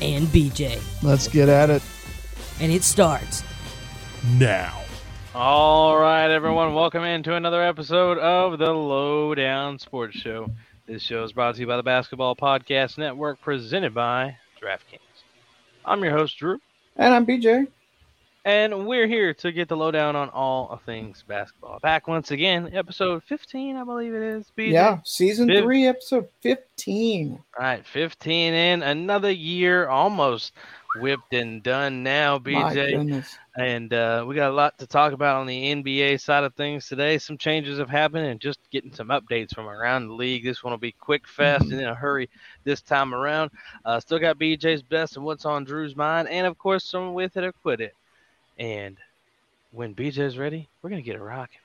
[0.00, 0.80] And BJ.
[1.02, 1.82] Let's get at it.
[2.60, 3.42] And it starts
[4.36, 4.82] now.
[5.34, 10.50] All right, everyone, welcome into another episode of the Lowdown Sports Show.
[10.86, 14.98] This show is brought to you by the Basketball Podcast Network, presented by DraftKings.
[15.84, 16.58] I'm your host, Drew,
[16.96, 17.68] And I'm BJ.
[18.48, 21.78] And we're here to get the lowdown on all things basketball.
[21.80, 24.50] Back once again, episode 15, I believe it is.
[24.56, 24.72] BJ.
[24.72, 27.32] Yeah, season Fif- three, episode 15.
[27.32, 30.54] All right, 15 in, another year almost
[30.96, 33.22] whipped and done now, BJ.
[33.58, 36.88] And uh, we got a lot to talk about on the NBA side of things
[36.88, 37.18] today.
[37.18, 40.44] Some changes have happened and just getting some updates from around the league.
[40.44, 42.30] This one will be quick, fast, and in a hurry
[42.64, 43.50] this time around.
[43.84, 47.36] Uh, still got BJ's best and what's on Drew's mind, and of course, some with
[47.36, 47.94] it or quit it.
[48.58, 48.96] And
[49.72, 51.60] when BJ's ready, we're going to get it rocking.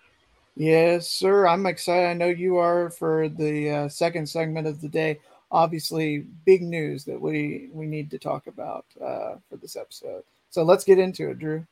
[0.55, 1.47] Yes, sir.
[1.47, 2.07] I'm excited.
[2.07, 5.19] I know you are for the uh, second segment of the day.
[5.51, 10.23] Obviously, big news that we we need to talk about uh, for this episode.
[10.51, 11.65] So let's get into it, Drew.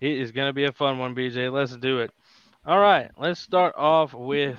[0.00, 1.52] It is going to be a fun one, BJ.
[1.52, 2.10] Let's do it.
[2.66, 4.58] All right, let's start off with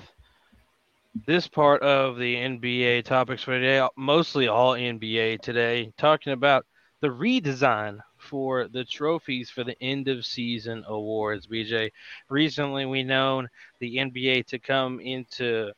[1.26, 3.86] this part of the NBA topics for today.
[3.96, 6.66] Mostly all NBA today, talking about
[7.00, 11.46] the redesign for the trophies for the end of season awards.
[11.46, 11.90] BJ,
[12.28, 15.72] recently we known the NBA to come into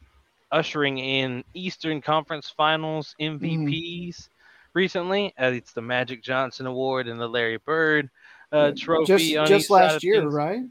[0.50, 4.28] ushering in Eastern Conference Finals MVPs.
[4.75, 8.11] Recently, uh, it's the Magic Johnson Award and the Larry Bird
[8.53, 9.34] uh, trophy.
[9.34, 10.34] just just last year, things.
[10.34, 10.62] right?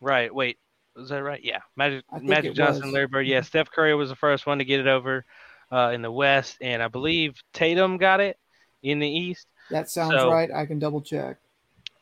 [0.00, 0.34] Right.
[0.34, 0.58] Wait.
[0.94, 1.42] Was that right?
[1.42, 1.60] Yeah.
[1.76, 2.92] Magic Magic Johnson, was.
[2.92, 3.26] Larry Bird.
[3.26, 3.42] Yeah.
[3.42, 5.24] Steph Curry was the first one to get it over
[5.70, 8.38] uh, in the West, and I believe Tatum got it
[8.82, 9.46] in the East.
[9.70, 10.50] That sounds So- right.
[10.52, 11.38] I can double check.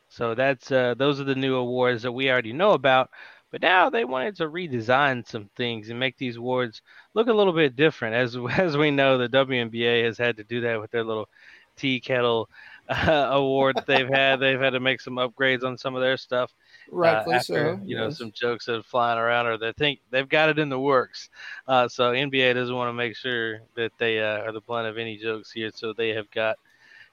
[0.09, 3.09] So that's uh, those are the new awards that we already know about.
[3.51, 6.81] But now they wanted to redesign some things and make these awards
[7.13, 8.15] look a little bit different.
[8.15, 11.27] As as we know, the WNBA has had to do that with their little
[11.75, 12.49] tea kettle
[12.89, 14.39] uh, awards they've had.
[14.39, 16.53] They've had to make some upgrades on some of their stuff.
[16.93, 17.79] uh, after, so.
[17.83, 18.17] You know, yes.
[18.19, 21.29] some jokes that are flying around, or they think they've got it in the works.
[21.67, 24.97] Uh, so NBA doesn't want to make sure that they uh, are the blunt of
[24.99, 25.71] any jokes here.
[25.73, 26.57] So they have got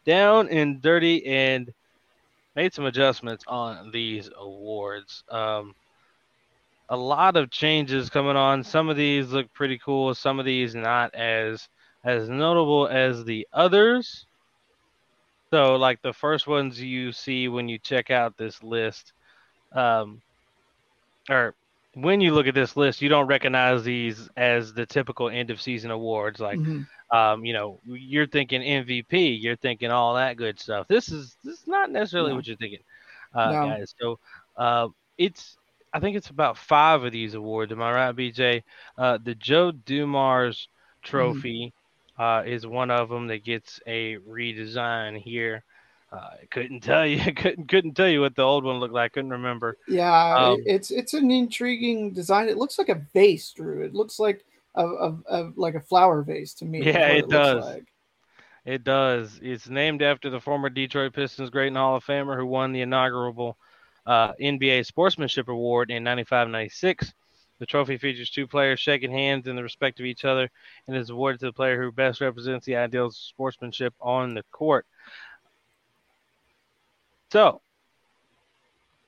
[0.04, 1.72] down and dirty and
[2.54, 5.24] made some adjustments on these awards.
[5.30, 5.74] Um,
[6.88, 8.62] a lot of changes coming on.
[8.62, 10.14] Some of these look pretty cool.
[10.14, 11.68] Some of these not as
[12.04, 14.26] as notable as the others.
[15.52, 19.12] So, like the first ones you see when you check out this list,
[19.72, 20.20] um,
[21.30, 21.54] or
[21.94, 25.60] when you look at this list, you don't recognize these as the typical end of
[25.60, 26.40] season awards.
[26.40, 26.86] Like, Mhm.
[27.12, 30.88] Um, you know, you're thinking MVP, you're thinking all that good stuff.
[30.88, 32.36] This is this is not necessarily No.
[32.36, 32.80] what you're thinking,
[33.34, 33.66] uh, No.
[33.68, 33.94] guys.
[34.00, 34.18] So,
[34.56, 35.58] uh, it's
[35.94, 37.70] I think it's about five of these awards.
[37.70, 38.62] Am I right, BJ?
[38.96, 40.68] Uh, the Joe Dumars
[41.02, 41.72] Trophy
[42.18, 45.64] uh, is one of them that gets a redesign here.
[46.10, 49.12] Uh, I couldn't tell you, couldn't couldn't tell you what the old one looked like.
[49.12, 49.76] Couldn't remember.
[49.86, 52.48] Yeah, Um, it's it's an intriguing design.
[52.48, 53.82] It looks like a vase, Drew.
[53.82, 56.82] It looks like a like a flower vase to me.
[56.82, 57.64] Yeah, what it does.
[57.64, 57.84] like.
[58.64, 59.40] It does.
[59.42, 62.82] It's named after the former Detroit Pistons great and Hall of Famer who won the
[62.82, 63.56] inaugural
[64.06, 67.12] uh, NBA Sportsmanship Award in 95 96.
[67.58, 70.50] The trophy features two players shaking hands in the respect of each other
[70.86, 74.42] and is awarded to the player who best represents the ideals of sportsmanship on the
[74.50, 74.86] court.
[77.32, 77.62] So,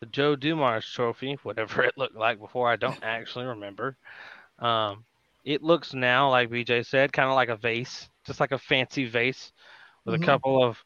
[0.00, 3.96] the Joe Dumars Trophy, whatever it looked like before, I don't actually remember.
[4.58, 5.04] Um,
[5.44, 9.06] it looks now, like BJ said, kind of like a vase, just like a fancy
[9.06, 9.52] vase
[10.06, 10.16] with Mhm.
[10.16, 10.78] a couple of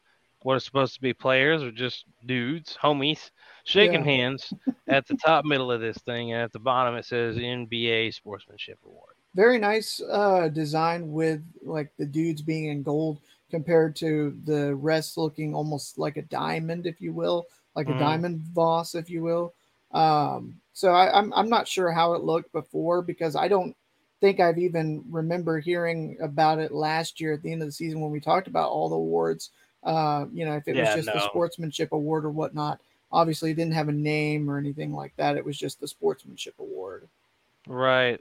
[0.43, 3.31] what are supposed to be players or just dudes, homies,
[3.65, 4.05] shaking Yeah.
[4.05, 4.55] hands
[4.89, 8.79] at the top middle of this thing, and at the bottom it says NBA Sportsmanship
[8.85, 9.17] Award.
[9.35, 13.21] Very nice uh, design with like the dudes being in gold
[13.51, 17.47] compared to the rest looking almost like a diamond, if you will,
[17.77, 17.89] like Mhm.
[17.89, 19.55] a diamond Voss, if you will.
[19.93, 23.77] Um, so I, I'm I'm not sure how it looked before because I don't
[24.21, 28.01] think I've even remember hearing about it last year at the end of the season
[28.01, 29.51] when we talked about all the awards.
[29.83, 32.81] Uh, you know, if it Yeah, was just the sportsmanship award or whatnot.
[33.11, 35.37] Obviously, it didn't have a name or anything like that.
[35.37, 37.09] It was just the sportsmanship award.
[37.67, 38.21] Right.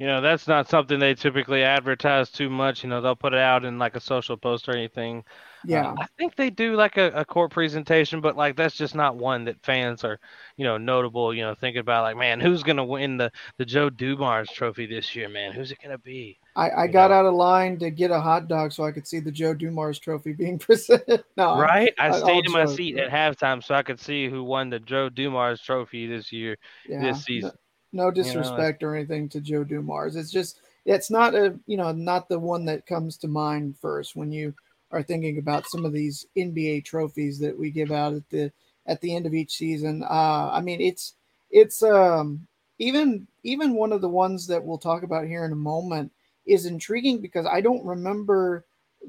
[0.00, 2.82] You know, that's not something they typically advertise too much.
[2.82, 5.22] You know, they'll put it out in like a social post or anything.
[5.62, 5.90] Yeah.
[5.90, 9.16] Uh, I think they do like a, a court presentation, but like that's just not
[9.16, 10.18] one that fans are,
[10.56, 11.34] you know, notable.
[11.34, 15.14] You know, thinking about like, man, who's gonna win the the Joe Dumars Trophy this
[15.14, 15.52] year, man?
[15.52, 16.38] Who's it gonna be?
[16.56, 17.16] I, I you got know.
[17.18, 19.98] out of line to get a hot dog so I could see the Joe Dumars
[19.98, 21.24] trophy being presented.
[21.36, 21.92] no, Right?
[21.98, 24.42] I I- stayed in my joke, seat but- at halftime so I could see who
[24.44, 26.56] won the Joe Dumars Trophy this year,
[26.88, 27.52] yeah, this season.
[27.92, 30.16] No, disrespect or anything to Joe Dumars.
[30.16, 34.16] It's just it's not a you know not the one that comes to mind first
[34.16, 34.54] when you
[34.92, 38.52] are thinking about some of these NBA trophies that we give out at the
[38.86, 40.02] at the end of each season.
[40.02, 41.14] Uh, I mean, it's
[41.50, 42.46] it's um
[42.78, 46.12] even even one of the ones that we'll talk about here in a moment
[46.46, 48.64] is intriguing because I don't remember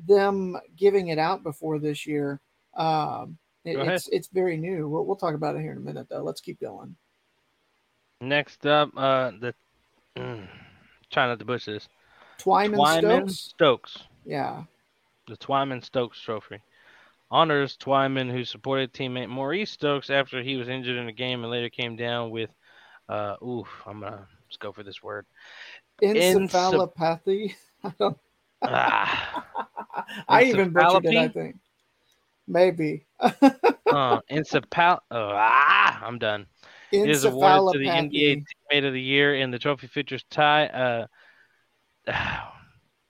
[0.08, 2.40] them giving it out before this year.
[2.76, 4.90] Um, it- it's it's very new.
[4.90, 6.24] We'll, we'll talk about it here in a minute though.
[6.24, 6.96] Let's keep going.
[8.22, 9.56] Next up, uh, the
[10.16, 10.48] mm,
[11.10, 11.90] try not to butch this.
[12.38, 13.40] Twyman, Twyman Stokes.
[13.40, 13.98] Stokes.
[14.26, 14.64] Yeah.
[15.28, 16.62] the Twyman Stokes Trophy.
[17.32, 21.52] Honors Twyman, who supported teammate Maurice Stokes after he was injured in a game and
[21.52, 22.52] later came down with,
[23.10, 25.26] uh, oof, I'm gonna let's go for this word.
[26.04, 27.56] Encephalopathy.
[27.84, 28.16] I.
[28.64, 29.46] Ah,
[30.28, 31.18] I even butchered it.
[31.18, 31.56] I think.
[32.48, 33.06] Maybe.
[33.20, 35.00] uh, encephal.
[35.10, 36.46] Oh, ah, I'm done.
[36.92, 38.44] It is awarded to the NBA.
[38.72, 41.08] Teammate of the Year, and the trophy features Ty, uh,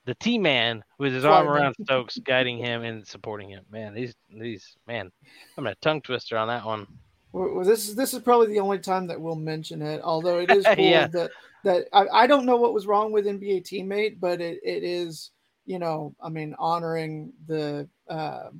[0.04, 3.64] the T Man with his arm around Stokes, guiding him and supporting him.
[3.70, 5.10] Man, these these man,
[5.56, 6.86] I'm a tongue twister on that one.
[7.32, 10.00] Well, this is this is probably the only time that we'll mention it.
[10.02, 11.06] Although it is cool Yeah.
[11.08, 11.30] that
[11.64, 15.30] that I, I don't know what was wrong with NBA teammate, but it, it is
[15.64, 18.50] you know I mean honoring the uh,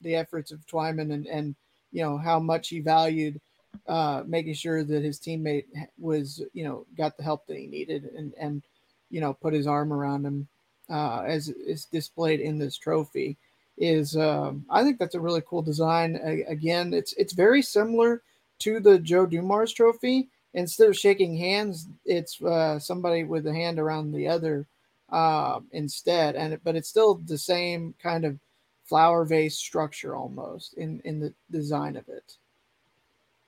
[0.00, 1.54] the efforts of Twyman and and
[1.92, 3.40] you know how much he valued
[3.86, 5.64] uh, making sure that his teammate
[5.98, 8.62] was you know got the help that he needed and and
[9.10, 10.46] you know put his arm around him
[10.90, 13.36] uh, as is displayed in this trophy
[13.78, 16.18] is um, I think that's a really cool design.
[16.22, 18.22] A- again, it's it's very similar
[18.60, 20.28] to the Joe Dumars trophy.
[20.54, 24.66] Instead of shaking hands, it's uh, somebody with a hand around the other
[25.10, 28.38] uh, instead, and but it's still the same kind of
[28.84, 32.36] flower vase structure almost in in the design of it.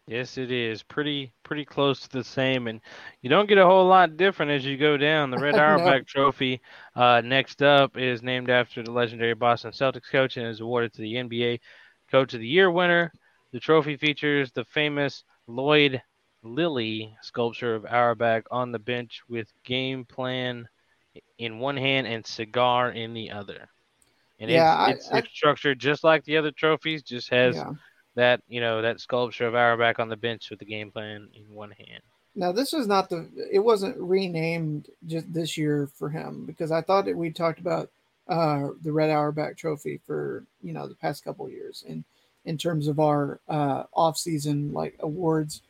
[0.09, 2.81] Yes, it is pretty pretty close to the same, and
[3.21, 5.31] you don't get a whole lot different as you go down.
[5.31, 5.61] The Red No.
[5.63, 6.61] Auerbach Trophy,
[6.97, 11.03] uh, next up, is named after the legendary Boston Celtics coach and is awarded to
[11.03, 11.61] the NBA
[12.11, 13.13] Coach of the Year winner.
[13.53, 16.01] The trophy features the famous Lloyd
[16.43, 20.69] Lillie sculpture of Auerbach on the bench with game plan
[21.39, 23.69] in one hand and cigar in the other.
[24.39, 27.73] And Yeah, I- it's, it's, I- structured just like the other trophies, just has Yeah.
[28.19, 31.55] That you know that sculpture of Auerbach on the bench with the game plan in
[31.55, 32.03] one hand.
[32.35, 33.29] Now this is not the.
[33.51, 37.91] It wasn't renamed just this year for him because I thought that we talked about
[38.29, 42.05] uh, the Red Auerbach Trophy for you know the past couple years in
[42.45, 45.63] in terms of our uh, off season like awards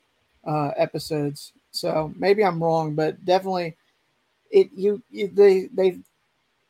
[0.47, 1.53] uh, episodes.
[1.71, 3.77] So maybe I'm wrong, but definitely
[4.50, 5.99] it you, you they they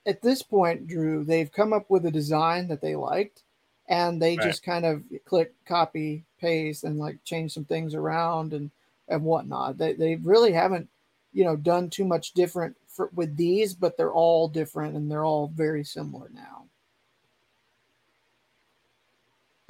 [0.07, 3.43] at this point, Drew, they've come up with a design that they liked,
[3.89, 4.39] and they Right.
[4.39, 8.71] just kind of click copy paste and like change some things around and
[9.09, 9.79] and whatnot.
[9.79, 10.89] They they really haven't
[11.33, 15.25] you know done too much different for, with these, but they're all different and they're
[15.25, 16.67] all very similar now.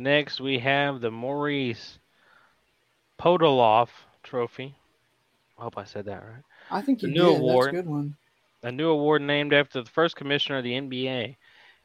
[0.00, 2.00] Next, we have the Maurice
[3.18, 3.90] Podoloff
[4.22, 4.76] Trophy.
[5.58, 6.44] I hope I said that right.
[6.70, 7.44] I think The you new did.
[7.46, 8.16] That's a good one.
[8.62, 11.36] A new award named after the first commissioner of the NBA.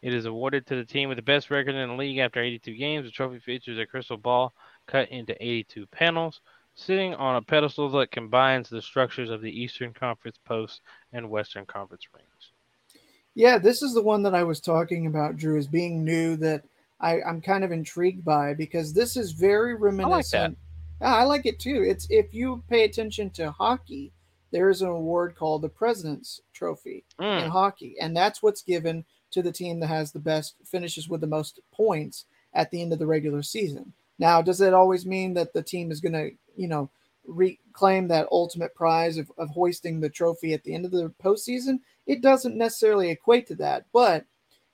[0.04, 2.76] It is awarded to the team with the best record in the league after 82
[2.76, 3.06] games.
[3.06, 4.54] The trophy features a crystal ball
[4.86, 6.42] cut into 82 panels,
[6.76, 10.82] sitting on a pedestal that combines the structures of the Eastern Conference post
[11.14, 12.52] and Western Conference rings.
[13.36, 16.64] Yeah, this is the one that I was talking about, Drew, as being new that
[17.00, 20.58] I, I'm kind of intrigued by because this is very reminiscent.
[21.02, 21.84] Yeah, I like it too.
[21.88, 24.14] It's if you pay attention to hockey,
[24.52, 29.04] there is an award called the President's Trophy in Mm, hockey, and that's what's given
[29.34, 32.94] to the team that has the best finishes with the most points at the end
[32.94, 33.94] of the regular season.
[34.20, 36.90] Now, does that always mean that the team is going to, you know,
[37.26, 41.80] reclaim that ultimate prize of, of hoisting the trophy at the end of the postseason?
[42.06, 44.26] It doesn't necessarily equate to that, but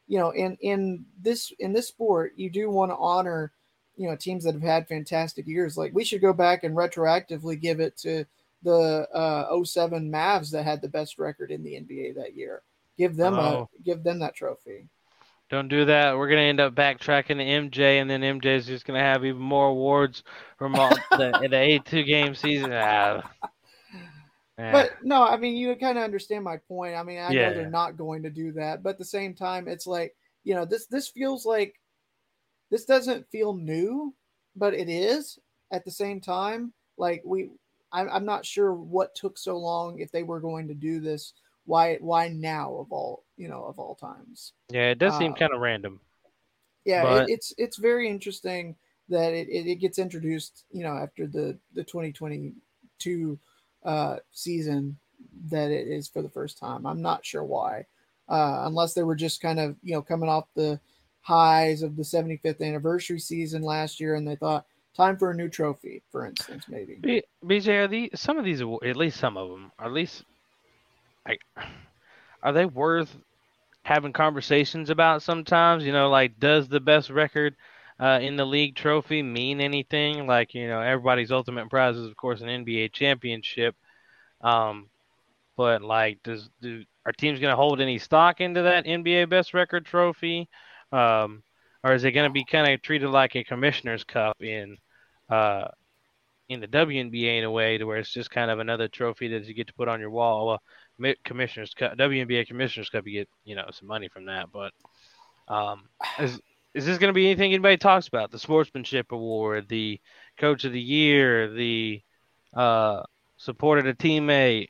[0.07, 3.53] you know, in in this in this sport, you do want to honor,
[3.95, 5.77] you know, teams that have had fantastic years.
[5.77, 8.25] Like we should go back and retroactively give it to
[8.63, 12.63] the uh, 07 Mavs that had the best record in the NBA that year.
[12.99, 13.69] Give them Oh.
[13.79, 14.89] a give them that trophy.
[15.49, 16.15] don't do that.
[16.17, 19.69] We're gonna end up backtracking to MJ, and then MJ's just gonna have even more
[19.69, 20.21] awards
[20.57, 22.73] from all the, the 82 game season.
[22.73, 23.23] Ah,
[24.71, 26.95] But no, I mean, you kind of understand my point.
[26.95, 27.49] I mean, I Yeah.
[27.49, 30.55] know they're not going to do that, but at the same time, it's like you
[30.55, 31.79] know, this this feels like
[32.69, 34.13] this doesn't feel new,
[34.55, 35.39] but it is
[35.71, 36.73] at the same time.
[36.97, 37.49] Like we,
[37.91, 41.33] I'm, I'm not sure what took so long if they were going to do this.
[41.69, 44.53] Why why now of all you know of all times?
[44.71, 45.99] yeah, it does seem uh, kind of random.
[46.83, 48.75] Yeah, But- it, it's it's very interesting
[49.07, 53.39] that it, it, it gets introduced, you know, after the the 2022
[53.83, 54.97] uh, season
[55.49, 56.87] that it is for the first time.
[56.87, 57.85] I'm not sure why,
[58.27, 60.79] uh, unless they were just kind of you know coming off the
[61.21, 65.49] highs of the 75th anniversary season last year, and they thought time for a new
[65.49, 66.95] trophy, for instance, maybe.
[66.95, 70.23] B- BJ, are these some of these, at least some of them, at least,
[72.43, 73.15] are they worth
[73.83, 75.85] having conversations about sometimes?
[75.85, 77.55] You know, like, does the best record
[77.99, 80.27] uh, in the league trophy mean anything?
[80.27, 83.75] Like, you know, everybody's ultimate prize is, of course, an NBA championship.
[84.41, 84.89] Um,
[85.57, 89.53] but like, does do are teams going to hold any stock into that NBA best
[89.53, 90.47] record trophy?
[90.91, 91.43] Um,
[91.83, 94.77] or is it going to be kind of treated like a commissioner's cup in
[95.29, 95.67] uh,
[96.49, 99.45] in the WNBA in a way to where it's just kind of another trophy that
[99.45, 100.47] you get to put on your wall.
[100.47, 100.61] Well,
[101.23, 104.47] Commissioner's WNBA Commissioner's Cup, you get you know some money from that.
[104.51, 104.73] But
[105.47, 105.89] um,
[106.19, 106.39] is
[106.73, 108.31] is this going to be anything anybody talks about?
[108.31, 109.99] The Sportsmanship Award, the
[110.37, 112.01] Coach of the Year, the
[112.53, 113.03] uh,
[113.37, 114.69] supported a teammate.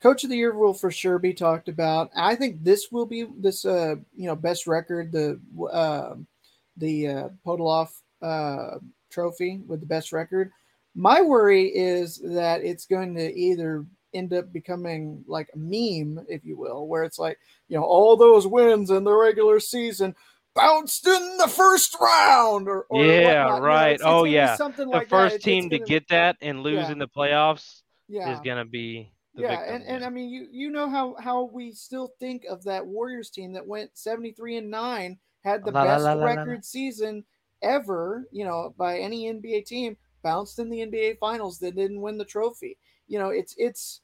[0.00, 2.10] Coach of the year will for sure be talked about.
[2.16, 5.38] I think this will be this uh you know best record the
[5.70, 6.14] uh,
[6.76, 7.90] the uh, Podoloff
[8.22, 8.78] uh,
[9.10, 10.52] trophy with the best record.
[10.94, 16.44] My worry is that it's going to either end up becoming like a meme, if
[16.44, 17.38] you will, where it's like
[17.68, 20.14] you know all those wins in the regular season
[20.54, 23.54] bounced in the first round or, or Yeah, whatnot.
[23.56, 23.86] You know, right.
[23.94, 24.56] it's- it's Oh, yeah.
[24.56, 26.92] something The like first It's- team it's to gonna- get that and lose Yeah.
[26.92, 28.32] in the playoffs yeah.
[28.32, 29.74] is going to be the yeah, victim.
[29.76, 33.30] and, and I mean you you know how how we still think of that Warriors
[33.30, 36.24] team that went 73 and 9 had the La, best la, la.
[36.24, 37.24] record season
[37.62, 42.18] ever, you know, by any NBA team, bounced in the NBA finals that didn't win
[42.18, 42.76] the trophy.
[43.10, 44.00] You know, it's it's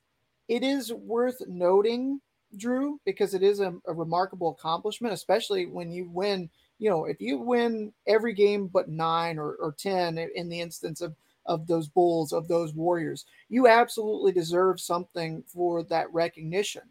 [0.48, 2.20] it is worth noting,
[2.56, 7.20] Drew, because it is a, a remarkable accomplishment, especially when you win, you know, if
[7.20, 11.14] you win every game but 9 or or 10 in the instance of
[11.46, 16.82] of those Bulls, of those Warriors you absolutely deserve something for that recognition.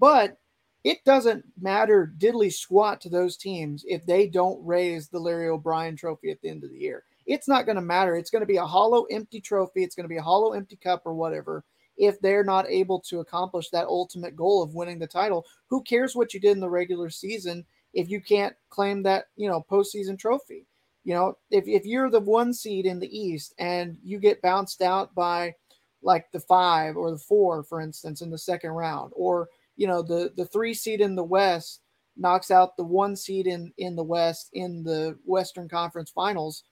[0.00, 0.38] But
[0.82, 5.96] it doesn't matter diddly squat to those teams if they don't raise the Larry O'Brien
[5.96, 7.04] trophy at the end of the year.
[7.26, 8.16] It's not going to matter.
[8.16, 9.82] It's going to be a hollow, empty trophy.
[9.82, 11.64] It's going to be a hollow, empty cup or whatever.
[11.96, 16.16] If they're not able to accomplish that ultimate goal of winning the title, who cares
[16.16, 20.18] what you did in the regular season if you can't claim that, you know, postseason
[20.18, 20.66] trophy?
[21.04, 24.82] You know, if, if you're the one seed in the East and you get bounced
[24.82, 25.54] out by
[26.02, 30.02] like the five or the four, for instance, in the second round, or you know
[30.02, 31.80] the the three seed in the West
[32.16, 36.64] knocks out the one seed in in the West in the Western Conference Finals.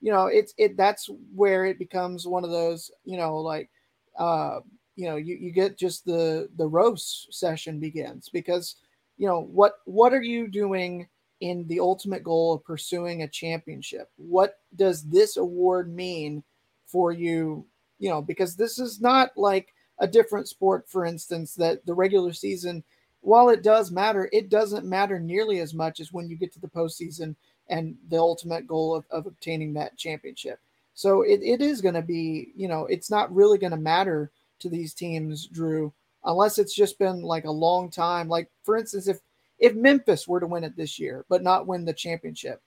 [0.00, 2.90] You know, it's it that's where it becomes one of those.
[3.04, 3.70] You know, like
[4.18, 4.60] uh,
[4.96, 8.76] you know, you you get just the the roast session begins because
[9.16, 11.08] you know what what are you doing
[11.40, 14.10] in the ultimate goal of pursuing a championship?
[14.16, 16.42] What does this award mean
[16.86, 17.66] for you
[18.00, 22.32] you know, because this is not like a different sport, for instance, that the regular
[22.32, 22.82] season,
[23.20, 26.60] while it does matter, it doesn't matter nearly as much as when you get to
[26.60, 27.36] the postseason
[27.70, 30.58] and the ultimate goal of, of obtaining that championship.
[30.94, 34.30] So it, it is going to be, you know, it's not really going to matter
[34.58, 35.92] to these teams, Drew,
[36.24, 38.28] unless it's just been like a long time.
[38.28, 39.20] Like, for instance, if
[39.58, 42.62] if Memphis were to win it this year, but not win the championship,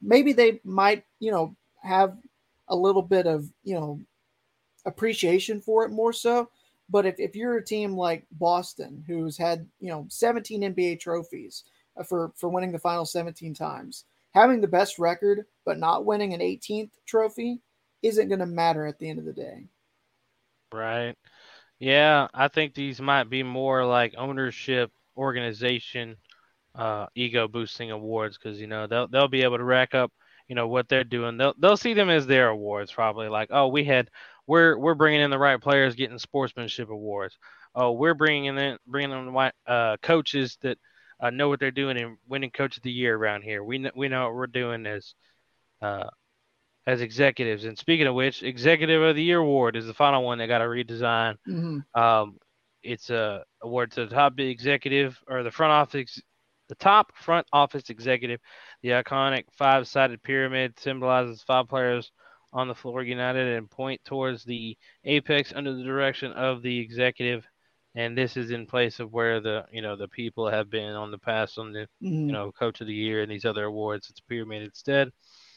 [0.00, 2.16] maybe they might, you know, have
[2.68, 3.98] a little bit of, you know,
[4.84, 6.50] appreciation for it more so.
[6.90, 11.64] But if, if you're a team like Boston, who's had you know 17 NBA trophies
[11.98, 14.04] uh, for for winning the final 17 times,
[14.34, 17.60] having the best record but not winning an 18th trophy
[18.02, 19.66] isn't going to matter at the end of the day.
[20.72, 21.14] Right.
[21.78, 26.16] Yeah, I think these might be more like ownership, organization,
[26.74, 30.12] uh, ego boosting awards because you know they'll they'll be able to rack up
[30.48, 31.36] you know what they're doing.
[31.36, 34.10] They'll they'll see them as their awards probably like oh we had
[34.46, 37.38] we're we're bringing in the right players getting sportsmanship awards.
[37.74, 40.78] Oh we're bringing in bringing in the right uh, coaches that
[41.20, 43.62] uh, know what they're doing and winning coach of the year around here.
[43.62, 45.14] We know, we know what we're doing as
[45.82, 46.08] uh,
[46.86, 47.64] as executives.
[47.64, 50.62] And speaking of which, executive of the year award is the final one that got
[50.62, 51.36] a redesign.
[51.46, 52.00] Mm-hmm.
[52.00, 52.38] Um,
[52.82, 56.20] it's a award to the top executive or the front office,
[56.68, 58.40] the top front office executive.
[58.82, 62.10] The iconic five-sided pyramid symbolizes five players
[62.52, 67.44] on the floor united and point towards the apex under the direction of the executive
[67.98, 71.12] and this is in place of where the you know the people have been on
[71.12, 72.28] the past on the Mhm.
[72.28, 75.10] you know coach of the year and these other awards it's a pyramid instead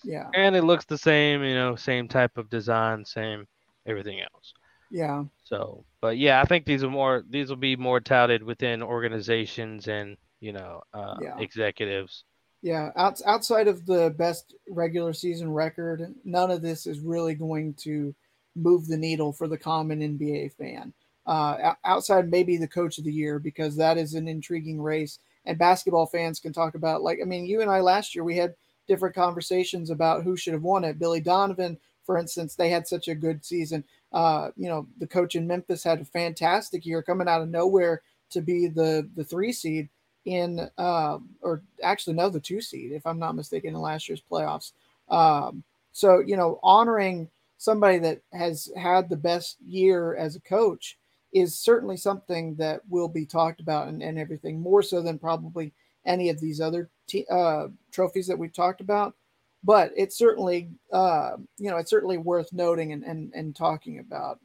[0.04, 3.46] yeah, and it looks the same you know same type of design same
[3.88, 4.54] everything else
[4.92, 8.84] yeah, so but yeah i think these are more these will be more touted within
[8.84, 11.38] organizations and you know uh, Yeah.
[11.38, 12.26] executives
[12.62, 12.92] yeah.
[12.96, 18.14] Out, outside of the best regular season record, none of this is really going to
[18.56, 20.94] move the needle for the common NBA fan.
[21.26, 25.58] Uh, outside maybe the coach of the year because that is an intriguing race, and
[25.58, 28.56] basketball fans can talk about like I mean, you and I last year we had
[28.88, 31.00] different conversations about who should have won it.
[31.00, 33.84] Billy Donovan, for instance, they had such a good season.
[34.12, 38.02] Uh, you know, the coach in Memphis had a fantastic year coming out of nowhere
[38.32, 39.90] to be the the three seed
[40.26, 44.24] in uh, or actually no the two seed if I'm not mistaken in last year's
[44.30, 44.72] playoffs.
[45.10, 50.98] Um, so you know, honoring somebody that has had the best year as a coach
[51.34, 55.74] is certainly something that will be talked about and, and everything more so than probably
[56.06, 59.16] any of these other t- uh, trophies that we've talked about.
[59.64, 64.40] But it's certainly, uh, you know, it's certainly worth noting and, and, and talking about.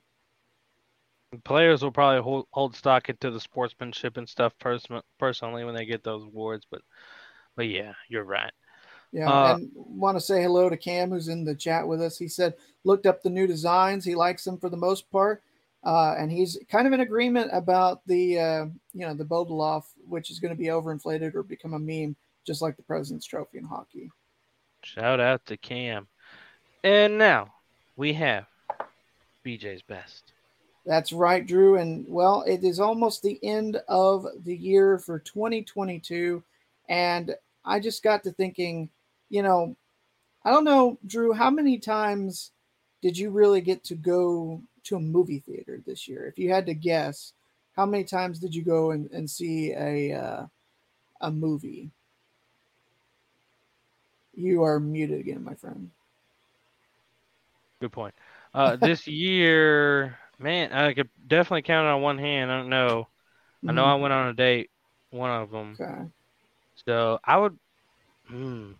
[1.45, 5.85] players will probably hold, hold stock into the sportsmanship and stuff person, personally when they
[5.87, 6.83] get those awards but
[7.57, 8.53] but yeah you're right
[9.13, 12.19] Yeah, Uh, and want to say hello to Cam, who's in the chat with us.
[12.19, 14.05] He said looked up the new designs.
[14.05, 15.43] He likes them for the most part,
[15.87, 20.31] uh, and he's kind of in agreement about the uh, you know the Podoloff, which
[20.31, 23.65] is going to be overinflated or become a meme, just like the President's Trophy in
[23.65, 24.11] hockey.
[24.83, 26.09] shout out to cam
[26.83, 27.53] and now
[27.97, 28.47] we have
[29.45, 30.33] bj's best
[30.85, 31.79] That's right, Drew.
[31.79, 36.43] And well, it is almost the end of the year for 2022.
[36.89, 38.89] And I just got to thinking,
[39.29, 39.77] you know,
[40.45, 42.53] I don't know, Drew, how many times
[43.03, 46.27] did you really get to go to a movie theater this year?
[46.27, 47.33] If you had to guess,
[47.77, 50.47] how many times did you go and, and see a uh,
[51.21, 51.91] a movie?
[54.35, 55.91] You are muted again, my friend.
[57.81, 58.15] Good point.
[58.55, 62.51] Uh, this year, man, I could definitely count it on one hand.
[62.51, 63.09] I don't know.
[63.67, 64.71] I know I went on a date,
[65.11, 65.75] one of them.
[65.79, 65.85] Mm-hmm.
[65.85, 66.11] Okay.
[66.87, 67.59] So I would,
[68.29, 68.73] hmm,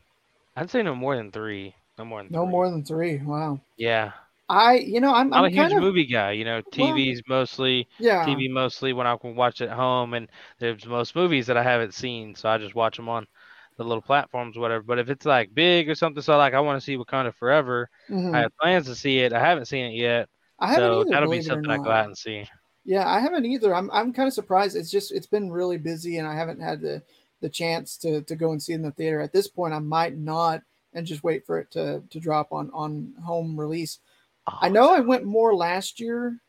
[0.57, 1.75] I'd say no more than three.
[1.99, 2.51] No more than No three.
[2.51, 3.19] more than three.
[3.19, 3.61] Wow.
[3.77, 4.13] Yeah,
[4.49, 6.33] I, you know, I'm, I'm, I'm a huge of, movie guy.
[6.33, 8.25] You know, TV's mostly yeah.
[8.25, 10.29] TV mostly when I can watch at home, and
[10.59, 13.27] there's most movies that I haven't seen, so I just watch them on
[13.77, 14.83] the little platforms, whatever.
[14.85, 17.91] But if it's like big or something, so like I want to see Wakanda Forever,
[18.09, 18.33] Mhm.
[18.33, 19.33] I have plans to see it.
[19.33, 20.29] I haven't seen it yet,
[20.59, 22.47] I haven't so either, that'll be believe it or something I go out and see.
[22.85, 23.75] Yeah, I haven't either.
[23.75, 24.77] I'm I'm kind of surprised.
[24.77, 27.03] It's just it's been really busy, and I haven't had the
[27.41, 29.21] the chance to to go and see it in the theater.
[29.21, 30.63] At this point, I might not,
[30.95, 33.99] and just wait for it to to drop on on home release.
[34.47, 36.41] I Oh, know I went more last year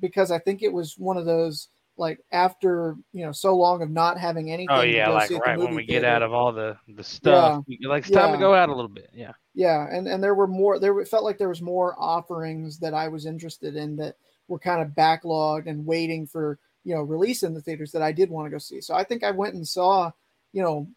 [0.00, 3.90] because I think it was one of those like after you know so long of
[3.90, 4.76] not having oh, anything.
[4.76, 8.04] Oh yeah, like right when we get out of all the the stuff, we- like
[8.04, 9.10] it's time to go out a little bit.
[9.12, 9.32] Yeah.
[9.54, 10.78] Yeah, and and there were more.
[10.78, 14.14] There felt like there was more offerings that I was interested in that
[14.46, 18.12] were kind of backlogged and waiting for you know release in the theaters that I
[18.12, 18.80] did want to go see.
[18.80, 20.12] So I think I went and saw
[20.52, 20.88] you know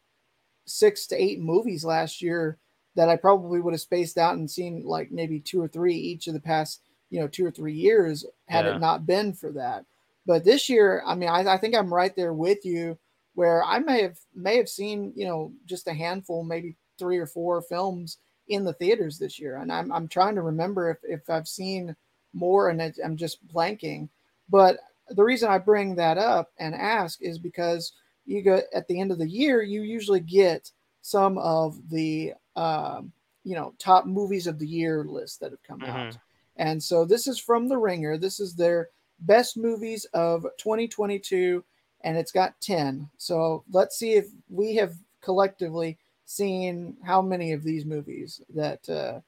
[0.65, 2.59] six to eight movies last year
[2.95, 6.27] that I probably would have spaced out and seen like maybe two or three each
[6.27, 8.75] of the past you know two or three years had Yeah.
[8.75, 9.85] it not been for that.
[10.25, 12.97] But this year, I mean, I, I think I'm right there with you
[13.33, 17.25] where I may have may have seen you know just a handful, maybe three or
[17.25, 21.29] four films in the theaters this year, and I'm I'm trying to remember if if
[21.29, 21.95] I've seen
[22.33, 24.09] more, and it, I'm just blanking.
[24.49, 24.77] But
[25.09, 27.93] the reason I bring that up and ask is because
[28.25, 30.71] you go at the end of the year, you usually get
[31.01, 33.11] some of the um,
[33.43, 36.19] you know top movies of the year list that have come out, Mhm.
[36.57, 38.17] and so this is from The Ringer.
[38.17, 41.63] This is their best movies of 2022,
[42.01, 43.09] and it's got 10.
[43.17, 49.21] So let's see if we have collectively seen how many of these movies that uh,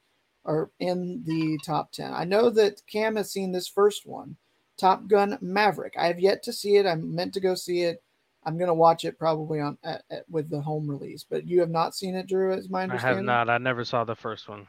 [0.46, 2.14] are in the top 10.
[2.14, 4.36] I know that Cam has seen this first one,
[4.78, 5.94] Top Gun Maverick.
[5.98, 6.86] I have yet to see it.
[6.86, 8.03] I'm meant to go see it.
[8.45, 11.69] I'm gonna watch it probably on at, at- with the home release, but you have
[11.69, 12.53] not seen it, Drew.
[12.53, 13.29] Is my understanding?
[13.29, 13.49] I have not.
[13.49, 14.67] I never saw the first one.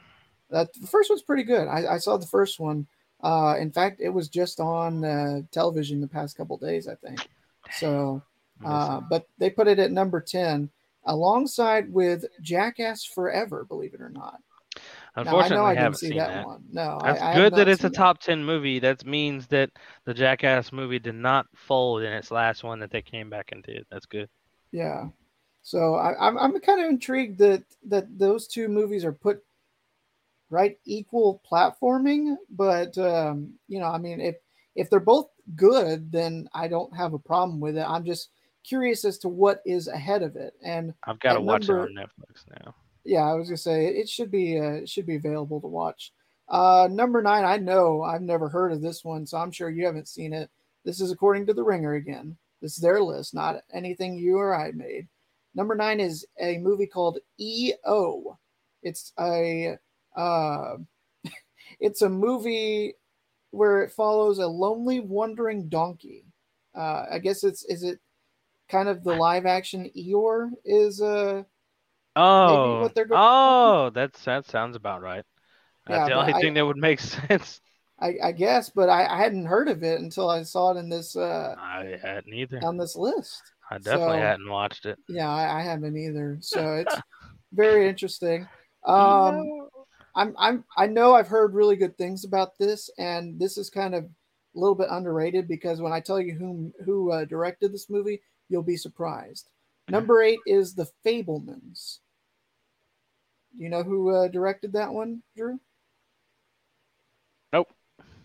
[0.51, 1.67] That the first one's pretty good.
[1.69, 2.87] I, I saw the first one.
[3.23, 7.27] Uh, in fact, it was just on uh, television the past couple days, I think.
[7.79, 8.23] So,
[8.65, 10.71] uh, but they put it at number ten,
[11.05, 13.65] alongside with Jackass Forever.
[13.65, 14.41] Believe it or not.
[15.17, 16.47] Unfortunately, know I I didn't haven't see seen that, that.
[16.47, 16.65] one.
[16.73, 18.81] No, That's I, good that it's a top 10 movie.
[18.81, 19.71] That means that
[20.05, 23.63] the Jackass movie did not fold in its last one that they came back and
[23.63, 23.87] did.
[23.91, 24.29] That's good.
[24.73, 25.07] Yeah.
[25.63, 29.43] So I, I'm I'm kind of intrigued that that those two movies are put
[30.51, 34.37] right equal platforming, but um, you know, I mean, if
[34.75, 37.87] if they're both good, then I don't have a problem with it.
[37.89, 38.31] I'm just
[38.63, 41.97] curious as to what is ahead of it, and I've got to watch number- it
[41.99, 42.75] on Netflix now.
[43.05, 46.13] Yeah, I was gonna say it should be uh, should be available to watch.
[46.49, 49.87] Uh, number nine, I know I've never heard of this one, so I'm sure you
[49.87, 50.51] haven't seen it.
[50.85, 52.37] This is according to the Ringer again.
[52.61, 55.09] This is their list, not anything you or I made.
[55.55, 58.39] Number nine is a movie called E.O.
[58.83, 59.79] It's a
[60.17, 60.77] uh,
[61.81, 62.95] it's a movie
[63.51, 66.25] where it follows a lonely, wandering donkey.
[66.75, 68.01] Uh, I guess it's is it
[68.69, 71.43] kind of the live action Eeyore is uh
[72.17, 75.25] Oh, what they're go- oh, that's that sounds about right.
[75.87, 77.61] That's Yeah, the only I- thing that would make sense.
[78.01, 80.89] I, I guess, but I, I hadn't heard of it until I saw it in
[80.89, 82.61] this uh I hadn't either.
[82.65, 83.41] on this list.
[83.71, 84.99] I definitely so- hadn't watched it.
[85.09, 86.39] Yeah, I, I haven't either.
[86.41, 86.97] So it's
[87.53, 88.49] very interesting.
[88.87, 89.69] Um
[90.17, 93.95] I'm I'm I know I've heard really good things about this, and this is kind
[93.95, 94.09] of a
[94.59, 98.63] little bit underrated because when I tell you whom who uh, directed this movie, you'll
[98.63, 99.49] be surprised.
[99.89, 101.99] Number eight is The Fabelmans.
[103.57, 105.61] Do you know who uh, directed that one, Drew?
[107.53, 107.69] Nope.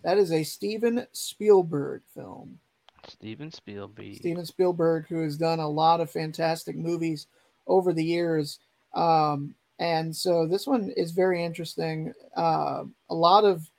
[0.04, 2.60] That is a Steven Spielberg film.
[3.08, 4.16] Steven Spielberg.
[4.16, 7.28] Steven Spielberg, who has done a lot of fantastic movies
[7.68, 8.60] over the years.
[8.94, 12.14] Um, and so this one is very interesting.
[12.36, 13.70] Uh, a lot of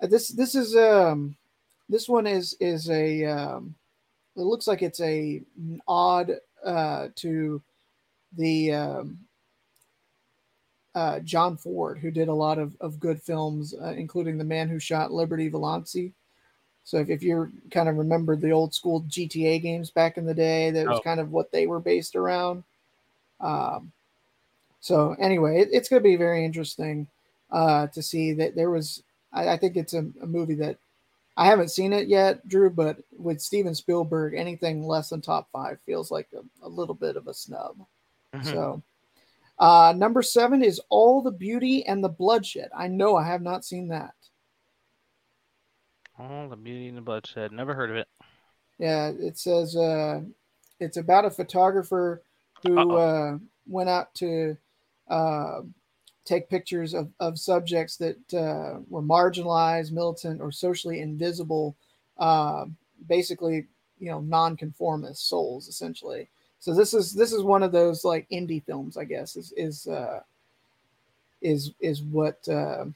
[0.00, 1.36] this this is um
[1.88, 3.74] this one is is a um,
[4.36, 6.32] it looks like it's a an odd
[6.64, 7.62] uh, to
[8.36, 9.18] the um,
[10.94, 14.68] uh, John Ford, who did a lot of, of good films, uh, including The Man
[14.68, 15.96] Who Shot Liberty Valance.
[16.84, 20.34] So if, if you kind of remember the old school GTA games back in the
[20.34, 21.02] day, that was Oh.
[21.02, 22.64] kind of what they were based around.
[23.40, 23.92] Um,
[24.80, 27.06] so anyway, it, it's going to be very interesting
[27.50, 29.02] uh, to see that there was.
[29.32, 30.78] I, I think it's a, a movie that
[31.38, 35.78] I haven't seen it yet, Drew, but with Steven Spielberg, anything less than top five
[35.86, 37.78] feels like a, a little bit of a snub.
[38.34, 38.44] Mhm.
[38.44, 38.82] So,
[39.60, 42.70] uh, number seven is All the Beauty and the Bloodshed.
[42.76, 44.14] I know I have not seen that.
[46.18, 47.52] Oh, the Beauty and the Bloodshed.
[47.52, 48.08] Never heard of it.
[48.78, 50.22] Yeah, it says uh,
[50.80, 52.20] it's about a photographer
[52.64, 54.56] who uh, went out to
[55.06, 55.60] uh,
[56.28, 61.74] take pictures of, of subjects that uh, were marginalized, militant, or socially invisible.
[62.18, 62.66] Uh,
[63.08, 63.66] basically,
[63.98, 66.28] you know, nonconformist souls, essentially.
[66.60, 69.86] So this is this is one of those like indie films, I guess, is is
[69.86, 70.20] uh,
[71.40, 72.86] is is what uh,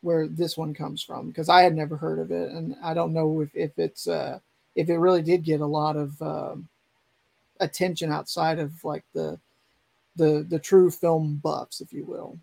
[0.00, 3.12] where this one comes from because I had never heard of it, and I don't
[3.12, 4.38] know if if it's uh,
[4.74, 6.68] if it really did get a lot of um,
[7.60, 9.38] attention outside of like the
[10.16, 12.38] the the true film buffs, if you will.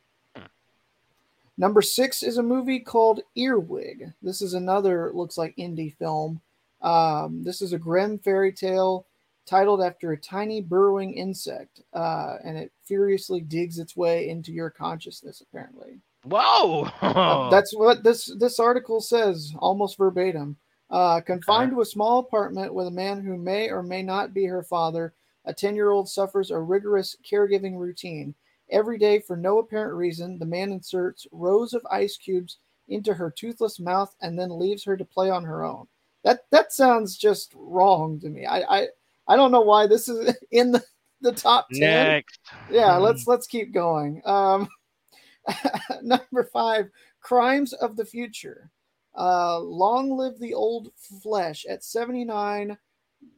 [1.57, 4.13] Number six is a movie called Earwig.
[4.21, 6.39] This is another looks like indie film.
[6.81, 9.05] Um, this is a grim fairy tale
[9.45, 14.69] titled after a tiny burrowing insect, uh, and it furiously digs its way into your
[14.69, 15.41] consciousness.
[15.41, 16.83] Apparently, Whoa!
[17.01, 20.55] uh, That's what this this article says, almost verbatim.
[20.89, 24.45] Uh, confined to a small apartment with a man who may or may not be
[24.45, 25.13] her father,
[25.49, 28.35] a 10 year old suffers a rigorous caregiving routine.
[28.69, 33.31] Every day, for no apparent reason, the man inserts rows of ice cubes into her
[33.31, 35.87] toothless mouth and then leaves her to play on her own.
[36.23, 38.45] That that sounds just wrong to me.
[38.45, 38.87] I I,
[39.27, 40.83] I don't know why this is in the,
[41.21, 42.39] the top 10 Next.
[42.71, 44.69] yeah let's let's keep going um
[46.01, 48.69] number five crimes of the future
[49.17, 52.77] uh long live the old flesh at 79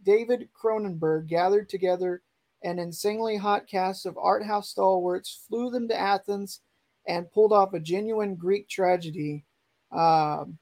[0.04, 2.22] david cronenberg gathered together
[2.64, 6.62] an insanely hot cast of art house stalwarts flew them to athens
[7.08, 9.44] and pulled off a genuine greek tragedy
[9.92, 10.58] um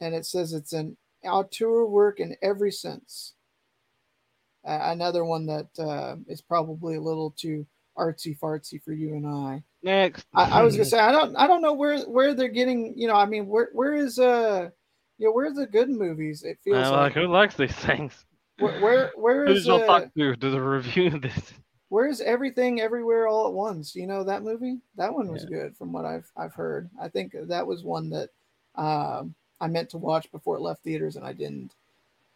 [0.00, 3.34] and it says it's an auteur work in every sense
[4.66, 7.66] uh, another one that uh, is probably a little too
[7.98, 9.62] artsy fartsy for you and I.
[9.82, 10.26] Next.
[10.34, 13.08] I, I was gonna say I don't I don't know where where they're getting you
[13.08, 14.70] know I mean where where is uh
[15.18, 18.24] you know where's the good movies it feels like like who likes these things?
[18.58, 21.52] Where where, where Who is uh, talk to, to the review this?
[21.88, 25.76] where is everything everywhere all at once you know that movie that one was good
[25.76, 28.30] from what I've I've heard I think that was one that
[28.74, 31.74] um I meant to watch before it left theaters and I didn't.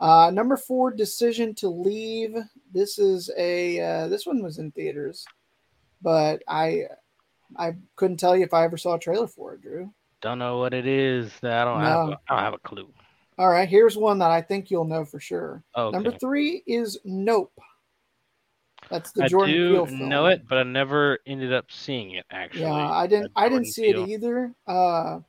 [0.01, 2.35] Uh, number four, decision to leave.
[2.73, 5.27] This is a uh, this one was in theaters,
[6.01, 6.85] but I
[7.57, 9.93] I couldn't tell you if I ever saw a trailer for it, Drew.
[10.21, 11.33] Don't know what it is.
[11.43, 12.07] I don't have.
[12.07, 12.13] No.
[12.13, 12.89] A, I don't have a clue.
[13.39, 15.63] All right, here's one that I think you'll know for sure.
[15.77, 15.95] Okay.
[15.95, 17.53] Number three is Nope.
[18.91, 20.09] That's the I Jordan do Peele film.
[20.09, 22.25] know it, but I never ended up seeing it.
[22.31, 23.33] Actually, Yeah, I didn't.
[23.37, 24.05] I didn't see Peele.
[24.05, 24.55] it either.
[24.67, 25.21] Uh,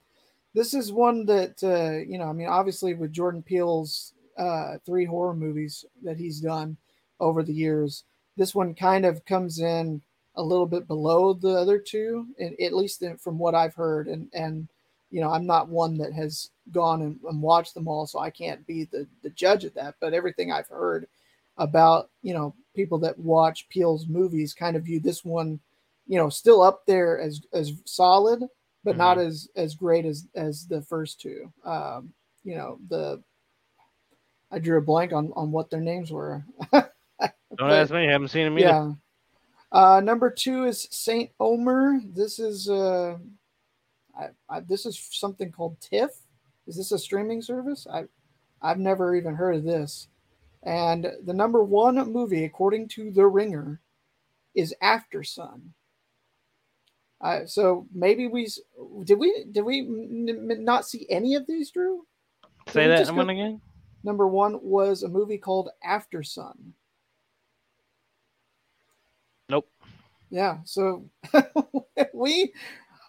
[0.53, 2.29] this is one that uh, you know.
[2.29, 6.77] I mean, obviously with Jordan Peele's uh, three horror movies that he's done
[7.19, 8.05] over the years,
[8.37, 10.01] this one kind of comes in
[10.35, 14.07] a little bit below the other two, and at least from what I've heard.
[14.07, 14.69] And and
[15.11, 18.29] you know, I'm not one that has gone and, and watched them all, so I
[18.29, 19.95] can't be the the judge of that.
[19.99, 21.07] But everything I've heard
[21.57, 25.59] about you know people that watch Peele's movies kind of view this one
[26.07, 28.43] you know still up there as as solid
[28.83, 32.11] but not as as great as as the first two um
[32.43, 33.21] you know the
[34.51, 36.43] i drew a blank on on what their names were
[37.57, 38.07] Don't ask me.
[38.07, 38.67] I haven't seen them yet.
[38.67, 38.91] yeah
[39.71, 43.17] uh number two is saint omer this is uh
[44.19, 46.11] I, I this is something called tiff.
[46.67, 47.87] Is this a streaming service?
[47.91, 48.05] I
[48.61, 50.09] i've never even heard of this.
[50.63, 53.81] And the number one movie according to the ringer
[54.55, 55.61] is Aftersun.
[57.21, 58.47] Uh, so maybe we
[59.05, 62.05] did we did we n- not see any of these drew?
[62.67, 63.61] Say that one go- again.
[64.03, 66.73] number one was a movie called Aftersun.
[69.49, 69.67] Nope.
[70.29, 71.09] yeah so
[72.13, 72.53] we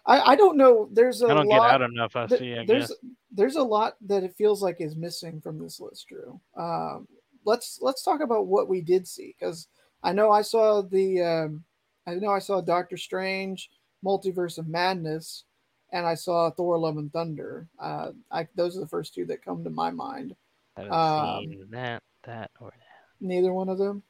[0.05, 2.15] I, I don't know there's a I don't lot get out enough.
[2.15, 2.57] I th- see.
[2.57, 2.97] I there's guess.
[3.31, 7.07] there's a lot that it feels like is missing from this list drew um
[7.45, 9.67] let's let's talk about what we did see because
[10.03, 11.63] i know i saw the um
[12.07, 13.69] i know i saw doctor strange
[14.03, 15.43] multiverse of madness
[15.91, 19.45] and i saw thor love and thunder uh I, those are the first two that
[19.45, 20.35] come to my mind
[20.89, 23.25] um, that, that, or that.
[23.27, 24.01] neither one of them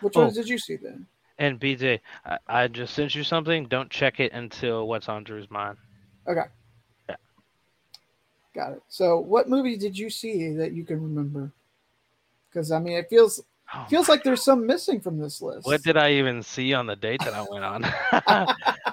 [0.00, 0.22] which Oh.
[0.22, 1.06] ones did you see then
[1.38, 3.66] And BJ, I, I just sent you something.
[3.66, 5.76] Don't check it until what's on Drew's mind.
[6.28, 6.44] okay
[7.08, 7.16] Yeah.
[8.54, 11.50] got it so what movie did you see that you can remember
[12.48, 13.42] because i mean it feels
[13.74, 16.86] Oh, feels like there's some missing from this list what did I even see on
[16.86, 17.82] the date that I went on?
[18.12, 18.46] I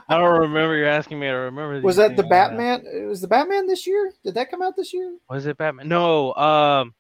[0.09, 0.77] don't remember.
[0.77, 1.81] You're asking me to remember.
[1.81, 2.77] was that the things right now.
[2.77, 5.89] batman was the batman this year did that come out this year Was it Batman?
[5.89, 6.33] No.
[6.33, 6.93] Um.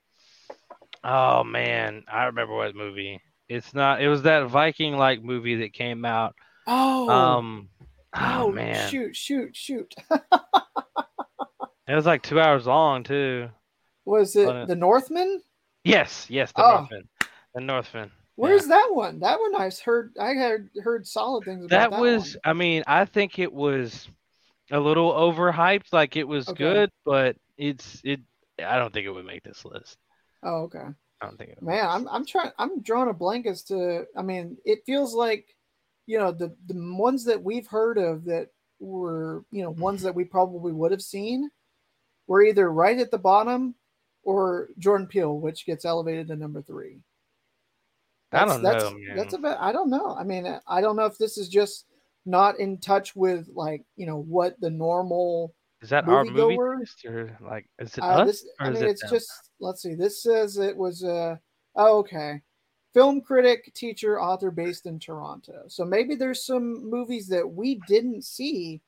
[1.03, 3.21] Oh man, I remember what movie.
[3.53, 4.01] It's not.
[4.01, 6.35] It was that Viking like movie that came out.
[6.67, 7.69] oh Um.
[8.13, 13.47] Oh, man, shoot shoot shoot it was like two hours long too.
[14.05, 14.67] was it on.
[14.67, 15.41] the northman
[15.83, 16.71] Yes, yes, the Oh.
[16.79, 17.09] Northman.
[17.55, 18.11] The Northman.
[18.35, 22.01] where's that one that one i heard i had heard solid things about That, that,
[22.01, 22.33] was.
[22.35, 22.41] one.
[22.45, 24.07] I mean, I think it was
[24.71, 25.91] a little overhyped.
[25.91, 26.57] Like it was Okay.
[26.63, 28.19] good, but it's it.
[28.63, 29.97] I don't think it would make this list.
[30.43, 30.87] oh okay
[31.21, 34.57] I don't think man i'm, I'm trying i'm drawing a blank as to i mean
[34.65, 35.55] it feels like
[36.07, 40.07] you know the the ones that we've heard of that were you know ones mm-hmm.
[40.07, 41.49] that we probably would have seen
[42.27, 43.75] were either right at the bottom
[44.23, 46.99] or jordan peele which gets elevated to number three.
[48.33, 49.17] I don't that's, know, man.
[49.17, 50.15] that's about i don't know.
[50.17, 51.85] I mean i don't know if this is just
[52.25, 57.05] not in touch with like you know what the normal Is that our movie list
[57.05, 59.09] or like is it uh, us this, I mean, it it's them?
[59.09, 59.95] just let's see.
[59.95, 61.39] This says it was a
[61.75, 62.41] oh, okay,
[62.93, 65.63] film critic, teacher, author based in Toronto.
[65.67, 68.81] So maybe there's some movies that we didn't see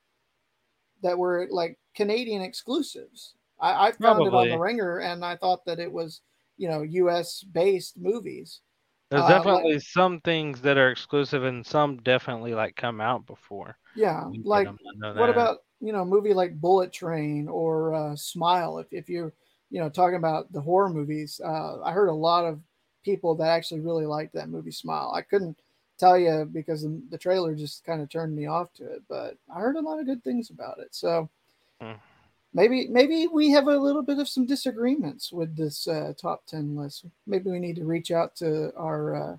[1.02, 3.34] that were like Canadian exclusives.
[3.60, 6.20] I, I found it on the Ringer, and I thought that it was
[6.58, 7.42] you know U.S.
[7.42, 8.60] based movies.
[9.10, 13.26] There's uh, like- definitely some things that are exclusive and some definitely like come out
[13.26, 13.76] before.
[13.96, 17.94] Yeah, like them, I know what about you know a movie like Bullet Train or
[17.94, 18.78] uh, Smile?
[18.78, 19.32] If if you're
[19.70, 22.60] you know talking about the horror movies, uh, I heard a lot of
[23.04, 25.12] people that actually really liked that movie Smile.
[25.14, 25.58] I couldn't
[25.98, 29.36] tell you because the, the trailer just kind of turned me off to it, but
[29.54, 30.94] I heard a lot of good things about it.
[30.94, 31.28] So
[31.80, 31.98] Hmm.
[32.52, 36.76] maybe maybe we have a little bit of some disagreements with this uh, top ten
[36.76, 37.04] list.
[37.26, 39.36] Maybe we need to reach out to our uh,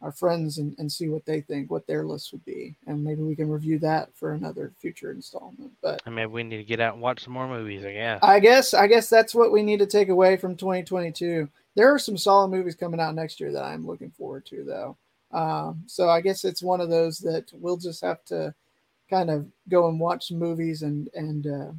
[0.00, 3.22] our friends and, and see what they think, what their list would be, and maybe
[3.22, 5.72] we can review that for another future installment.
[5.82, 7.84] But I mean, we need to get out and watch some more movies.
[7.84, 8.20] I guess.
[8.22, 11.48] I guess I guess that's what we need to take away from 2022.
[11.74, 14.96] There are some solid movies coming out next year that I'm looking forward to, though.
[15.30, 18.54] Um, so I guess it's one of those that we'll just have to
[19.10, 21.72] kind of go and watch some movies and and uh,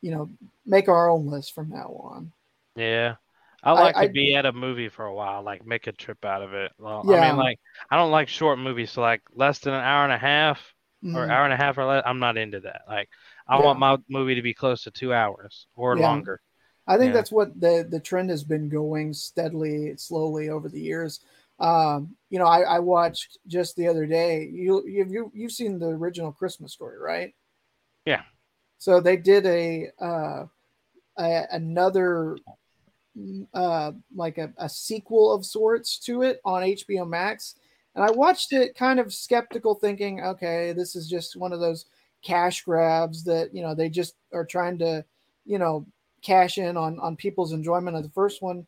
[0.00, 0.30] you know
[0.64, 2.32] make our own list from now on.
[2.76, 3.16] Yeah.
[3.66, 6.24] I like I- to be at a movie for a while, like make a trip
[6.24, 6.72] out of it.
[6.78, 7.58] Well, I mean, like
[7.90, 10.74] I don't like short movies, so like less than an hour and a half
[11.12, 11.30] or Mhm.
[11.30, 12.04] hour and a half or less.
[12.06, 12.82] I'm not into that.
[12.88, 13.10] Like
[13.48, 13.64] I Yeah.
[13.64, 15.98] want my movie to be close to two hours or Yeah.
[15.98, 16.40] longer.
[16.86, 17.14] I think Yeah.
[17.14, 21.20] that's what the the trend has been going steadily, slowly over the years.
[21.60, 24.44] Um, you know, I, I watched just the other day.
[24.52, 27.34] You you've you, you've seen the original Christmas story, right?
[28.06, 28.22] Yeah.
[28.78, 30.46] So they did a uh,
[31.18, 32.38] a another
[33.54, 37.56] uh, like a, a sequel of sorts to it on HBO Max.
[37.94, 41.86] And I watched it kind of skeptical, thinking, okay, this is just one of those
[42.22, 45.04] cash grabs that, you know, they just are trying to,
[45.44, 45.86] you know,
[46.22, 48.66] cash in on, on people's enjoyment of the first one.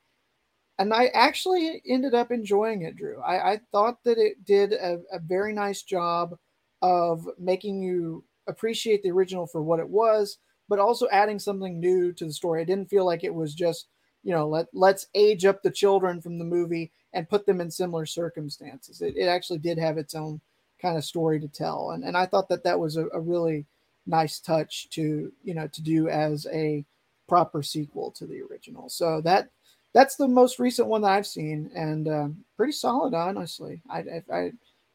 [0.79, 3.21] And I actually ended up enjoying it, Drew.
[3.21, 6.39] I, I thought that it did a, a very nice job
[6.83, 12.13] of making you appreciate the original for what it was, but also adding something new
[12.13, 12.61] to the story.
[12.63, 13.89] I didn't feel like it was just,
[14.29, 17.71] you know, let let's age up the children from the movie and put them in
[17.71, 19.01] similar circumstances.
[19.01, 20.39] It, it actually did have its own
[20.83, 23.65] kind of story to tell, and and I thought that that was a, a really
[24.07, 26.85] nice touch to you know to do as a
[27.27, 28.91] proper sequel to the original.
[28.91, 29.49] So that
[29.95, 33.81] that's the most recent one that I've seen, and uh, pretty solid, honestly.
[33.89, 34.41] I, I, I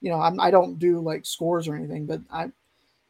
[0.01, 2.51] you know, I'm, I don't do like scores or anything, but I,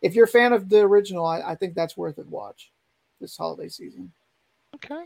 [0.02, 2.72] if you're a fan of the original, I, I think that's worth a Watch
[3.20, 4.14] this holiday season.
[4.76, 5.04] Okay.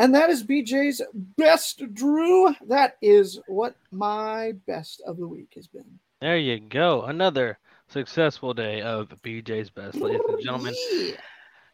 [0.00, 1.02] And that is BJ's
[1.36, 2.54] best, Drew.
[2.68, 5.98] That is what my best of the week has been.
[6.22, 7.02] There you go.
[7.02, 7.58] Another
[7.88, 10.74] successful day of BJ's best, ladies and gentlemen.
[10.90, 11.12] Yeah.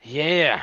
[0.03, 0.63] Yeah.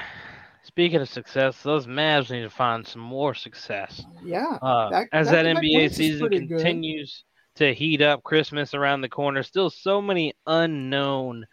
[0.63, 4.03] Speaking of success, those Mavs need to find some more success.
[4.25, 4.57] Yeah.
[4.61, 6.57] Uh, Back- as that back-to-back NBA season pretty good.
[6.57, 7.23] continues
[7.55, 11.45] to heat up, Christmas around the corner, still so many unknown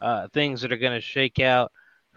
[0.00, 1.70] uh, things that are going to shake out.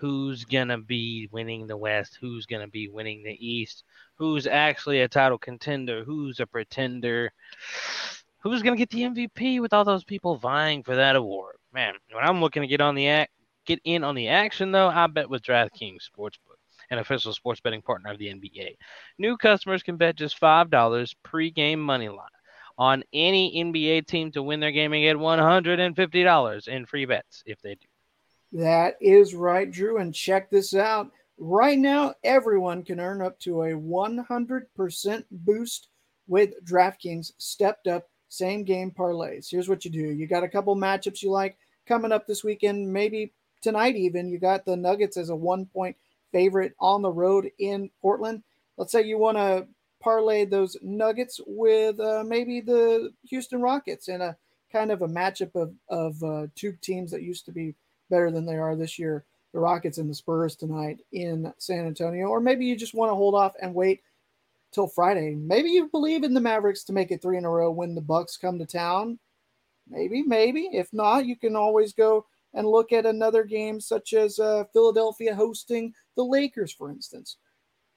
[0.03, 2.17] Who's going to be winning the West?
[2.19, 3.85] Who's going to be winning the East?
[4.15, 6.03] Who's actually a title contender?
[6.03, 7.31] Who's a pretender?
[8.39, 11.55] Who's going to get the MVP with all those people vying for that award?
[11.71, 13.31] Man, when I'm looking to get on the act,
[13.65, 16.59] get in on the action though, I bet with DraftKings Sportsbook,
[16.91, 18.75] an official sports betting partner of the NBA.
[19.19, 22.27] New customers can bet just $5 pre-game money line
[22.77, 27.61] on any NBA team to win their game and get $150 in free bets if
[27.61, 27.87] they do.
[28.53, 29.97] That is right, Drew.
[29.97, 31.11] And check this out.
[31.39, 35.87] Right now, everyone can earn up to a 100% boost
[36.27, 39.49] with DraftKings stepped up same game parlays.
[39.49, 42.91] Here's what you do you got a couple matchups you like coming up this weekend,
[42.91, 44.29] maybe tonight, even.
[44.29, 45.95] You got the Nuggets as a one point
[46.31, 48.43] favorite on the road in Portland.
[48.77, 49.67] Let's say you want to
[50.01, 54.35] parlay those Nuggets with uh, maybe the Houston Rockets in a
[54.71, 57.75] kind of a matchup of, of uh, two teams that used to be
[58.09, 62.27] better than they are this year the Rockets and the Spurs tonight in San Antonio.
[62.27, 64.01] Or maybe you just want to hold off and wait
[64.71, 65.35] till Friday.
[65.35, 68.01] Maybe you believe in the Mavericks to make it three in a row when the
[68.01, 69.19] Bucks come to town.
[69.87, 70.69] Maybe, maybe.
[70.73, 75.35] If not, you can always go and look at another game such as uh, Philadelphia
[75.35, 77.37] hosting the Lakers, for instance.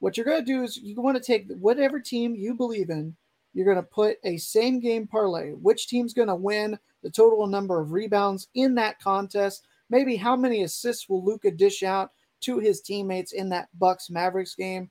[0.01, 3.17] What you're going to do is you want to take whatever team you believe in.
[3.55, 5.53] You're going to put a same game parlay.
[5.53, 9.67] Which team's going to win the total number of rebounds in that contest?
[9.91, 12.11] Maybe how many assists will Luka dish out
[12.43, 14.91] to his teammates in that Bucks Mavericks game?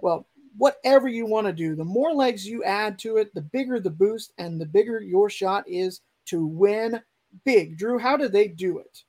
[0.00, 3.80] Well, whatever you want to do, the more legs you add to it, the bigger
[3.80, 7.00] the boost and the bigger your shot is to win
[7.44, 7.78] big.
[7.78, 9.02] Drew, how do they do it?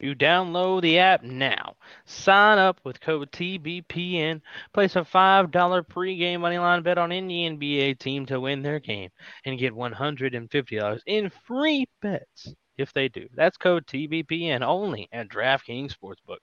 [0.00, 1.76] You download the app now.
[2.04, 4.40] Sign up with code TBPN.
[4.72, 9.10] Place a $5 pregame moneyline bet on any NBA team to win their game
[9.44, 13.28] and get $150 in free bets if they do.
[13.34, 16.38] That's code TBPN only at DraftKings Sportsbook.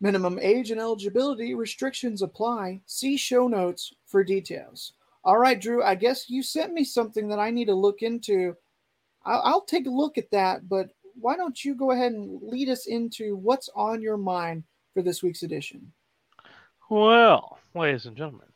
[0.00, 2.80] Minimum age and eligibility restrictions apply.
[2.86, 4.94] See show notes for details.
[5.24, 8.56] All right, Drew, I guess you sent me something that I need to look into.
[9.24, 12.68] I'll, I'll take a look at that, but why don't you go ahead and lead
[12.68, 15.92] us into what's on your mind for this week's edition?
[16.90, 18.48] Well, ladies and gentlemen,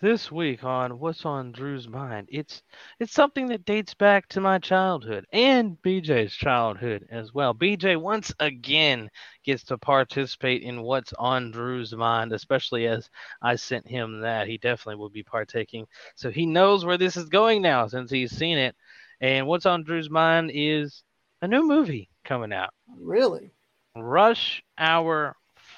[0.00, 2.62] this week on What's on Drew's Mind, it's
[3.00, 7.52] it's something that dates back to my childhood and BJ's childhood as well.
[7.54, 9.10] BJ once again
[9.44, 13.10] gets to participate in What's on Drew's Mind, especially as
[13.42, 14.46] I sent him that.
[14.46, 15.86] He definitely will be partaking.
[16.14, 18.76] So he knows where this is going now since he's seen it.
[19.20, 21.02] And What's on Drew's Mind is
[21.42, 22.70] a new movie coming out.
[23.00, 23.50] Really?
[23.96, 25.34] Rush Hour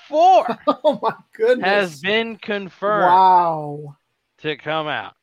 [0.08, 1.64] 4 Oh my goodness.
[1.64, 3.96] has been confirmed Wow.
[4.42, 5.14] To come out.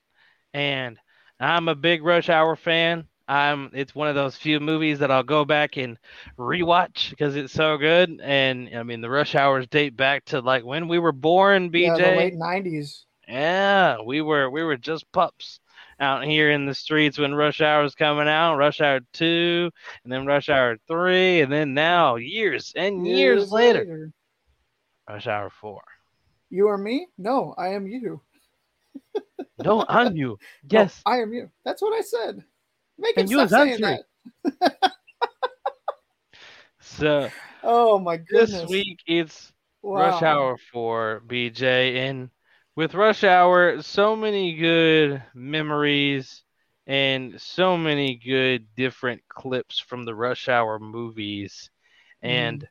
[0.53, 0.97] And
[1.39, 3.07] I'm a big Rush Hour fan.
[3.27, 5.97] I'm it's one of those few movies that I'll go back and
[6.37, 8.21] rewatch because it's so good.
[8.23, 11.99] And I mean the Rush Hours date back to like when we were born, BJ.
[11.99, 13.03] Yeah, late 90s.
[13.27, 15.59] Yeah, we were we were just pups
[15.99, 19.69] out here in the streets when Rush Hour was coming out, Rush Hour two,
[20.03, 24.11] and then Rush Hour three, and then now years and years, later,
[25.09, 25.81] Rush Hour four.
[26.49, 27.07] You are me?
[27.17, 28.21] No, I am you.
[29.63, 30.37] No, I'm you.
[30.69, 31.01] Yes.
[31.05, 31.49] I am you.
[31.65, 32.43] That's what I said.
[32.99, 34.03] Make And him stop saying that.
[36.79, 37.29] So
[37.63, 38.61] Oh my goodness.
[38.61, 39.51] this week it's
[39.83, 42.29] Rush Hour for BJ, and
[42.75, 46.43] with Rush Hour, so many good memories
[46.85, 51.69] and so many good different clips from the Rush Hour movies.
[52.21, 52.67] And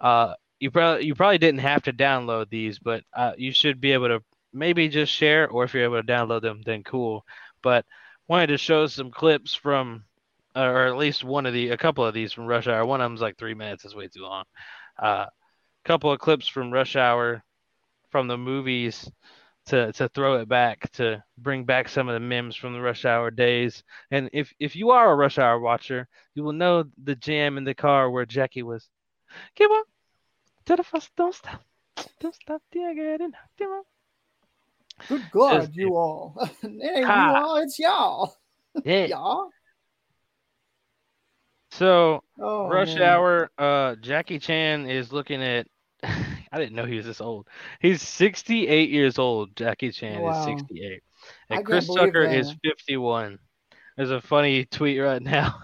[0.00, 3.92] uh, you probably you probably didn't have to download these, but uh, you should be
[3.92, 4.22] able to
[4.52, 7.24] maybe just share, or if you're able to download them, then cool.
[7.62, 7.84] But
[8.28, 10.04] wanted to show some clips from,
[10.54, 12.84] or at least one of the, a couple of these from Rush Hour.
[12.84, 13.84] One of them's like three minutes.
[13.84, 14.44] It's way too long.
[14.98, 15.26] A uh,
[15.84, 17.42] couple of clips from Rush Hour
[18.10, 19.10] from the movies
[19.68, 23.04] to to throw it back to bring back some of the memes from the rush
[23.04, 23.82] hour days.
[24.10, 27.64] And if if you are a rush hour watcher, you will know the jam in
[27.64, 28.88] the car where Jackie was.
[31.16, 31.62] Don't stop,
[32.20, 32.58] don't stop.
[35.08, 36.34] Good God, you all.
[36.62, 37.34] hey, you Ha.
[37.36, 38.34] all, it's y'all.
[38.84, 39.06] Yeah.
[39.06, 39.48] Y'all.
[41.72, 43.02] So Oh, Rush man.
[43.02, 45.66] Hour, uh, Jackie Chan is looking at.
[46.02, 47.48] I didn't know he was this old.
[47.80, 49.54] He's 68 years old.
[49.56, 50.30] Jackie Chan Wow.
[50.30, 51.02] is 68,
[51.50, 53.38] and Chris Tucker is 51.
[53.96, 55.60] There's a funny tweet right now.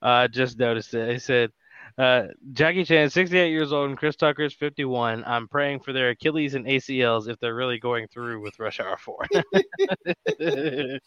[0.00, 1.10] I just noticed it.
[1.12, 1.50] He said,
[1.98, 2.22] uh,
[2.52, 5.24] "Jackie Chan is 68 years old and Chris Tucker is 51.
[5.26, 8.96] I'm praying for their Achilles and ACLs if they're really going through with Rush Hour
[8.96, 9.16] 4.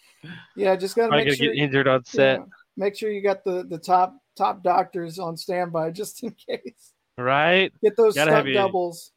[0.56, 2.46] Yeah, just gotta Probably make sure get injured on set, yeah,
[2.78, 6.92] make sure you got the the top top doctors on standby just in case.
[7.18, 7.72] right?
[7.84, 9.12] Get those Gotta stunt have you- doubles.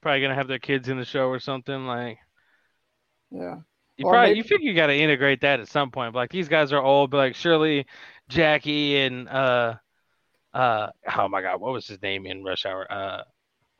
[0.00, 2.18] Probably gonna have their kids in the show or something like."
[3.30, 3.56] Yeah.
[3.96, 6.14] You Or probably maybe- you figure you got to integrate that at some point.
[6.14, 7.84] Like these guys are old, but like surely
[8.28, 9.74] Jackie and uh
[10.54, 12.90] uh oh my god, what was his name in Rush Hour?
[12.90, 13.22] Uh,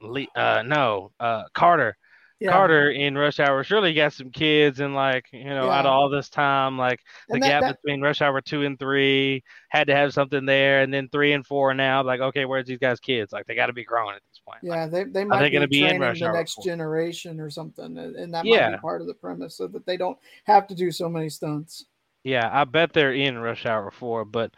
[0.00, 1.96] Lee, uh no, uh Carter.
[2.40, 2.52] Yeah.
[2.52, 6.08] Carter in Rush Hour surely got some kids and like you know out of all
[6.08, 9.96] this time like the that- gap that- between Rush Hour two and three had to
[9.96, 13.32] have something there, and then three and four now like okay, where's these guys' kids?
[13.32, 14.58] Like they got to be grown at this point.
[14.62, 16.64] Yeah, they, they might they be gonna be in Rush the Hour next four?
[16.64, 18.70] generation or something, and and that might Yeah.
[18.70, 21.86] be part of the premise so that they don't have to do so many stunts.
[22.22, 24.24] Yeah, I bet they're in Rush Hour 4.
[24.24, 24.52] But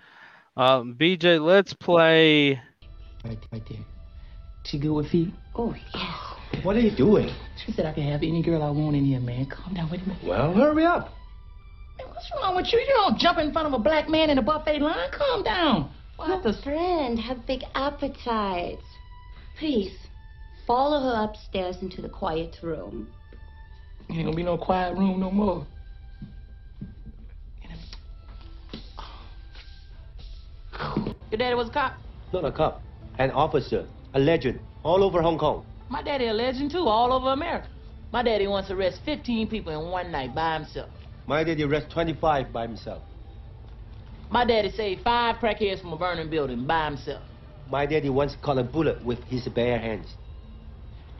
[0.60, 2.60] um, BJ, let's play.
[3.24, 3.78] Right, right there.
[4.64, 5.32] She good with feet?
[5.54, 6.62] Oh, yeah.
[6.62, 7.30] What are you doing?
[7.64, 9.46] She said I can have any girl I want in here, man.
[9.46, 10.22] Calm down, wait a minute.
[10.22, 11.08] Well, hurry up.
[11.98, 12.78] Man, what's wrong with you?
[12.78, 15.10] You don't jump in front of a black man in a buffet line.
[15.12, 15.90] Calm down.
[16.16, 16.52] What the?
[16.62, 18.84] Friend, have big appetites.
[19.58, 19.96] Please,
[20.66, 23.08] follow her upstairs into the quiet room.
[24.10, 25.66] Ain't gonna be no quiet room no more.
[31.30, 31.94] Your daddy was a cop.
[32.32, 32.82] Not a cop,
[33.18, 35.64] an officer, a legend, all over Hong Kong.
[35.88, 37.68] My daddy a legend too, all over America.
[38.12, 40.88] My daddy once arrested 15 people in one night by himself.
[41.26, 43.02] My daddy arrested 25 by himself.
[44.30, 47.22] My daddy saved five crackheads from a burning building by himself.
[47.70, 50.12] My daddy once caught a bullet with his bare hands.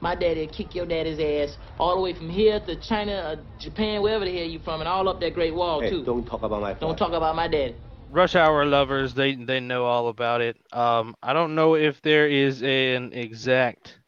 [0.01, 4.03] My daddy would kick your daddy's ass all the way from here to China, Japan,
[4.03, 6.05] wherever the hell you from, and all up that Great Wall Hey, too.
[6.05, 6.87] don't talk about my father.
[6.87, 7.77] Don't talk about my daddy.
[8.11, 10.57] Rush Hour lovers, they they know all about it.
[10.73, 13.99] Um, I don't know if there is an exact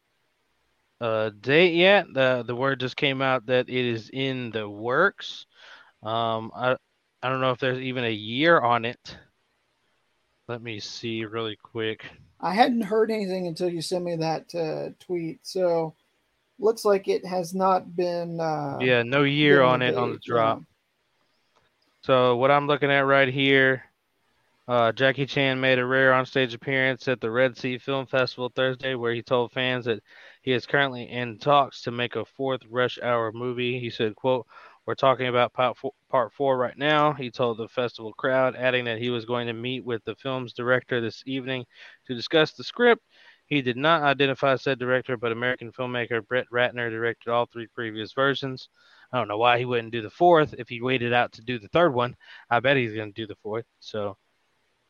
[0.99, 2.07] uh, date yet.
[2.13, 5.45] The the word just came out that it is in the works.
[6.01, 6.75] Um, I
[7.21, 9.17] I don't know if there's even a year on it.
[10.49, 12.05] Let me see really quick.
[12.41, 15.95] I hadn't heard anything until you sent me that uh, tweet, so
[16.59, 18.41] looks like it has not been.
[18.41, 20.61] Uh, Yeah, no year on it on the drop.
[22.03, 23.83] So what I'm looking at right here,
[24.67, 28.95] uh, Jackie Chan made a rare onstage appearance at the Red Sea Film Festival Thursday,
[28.95, 30.01] where he told fans that
[30.41, 33.79] he is currently in talks to make a fourth Rush Hour movie.
[33.79, 34.47] He said, "quote
[34.85, 38.85] We're talking about part four, part four right now." He told the festival crowd, adding
[38.85, 41.65] that he was going to meet with the film's director this evening
[42.07, 43.03] to discuss the script.
[43.47, 48.13] He did not identify said director, but American filmmaker Brett Ratner directed all three previous
[48.13, 48.69] versions.
[49.11, 51.59] I don't know why he wouldn't do the fourth if he waited out to do
[51.59, 52.15] the third one.
[52.49, 53.65] I bet he's going to do the fourth.
[53.79, 54.17] So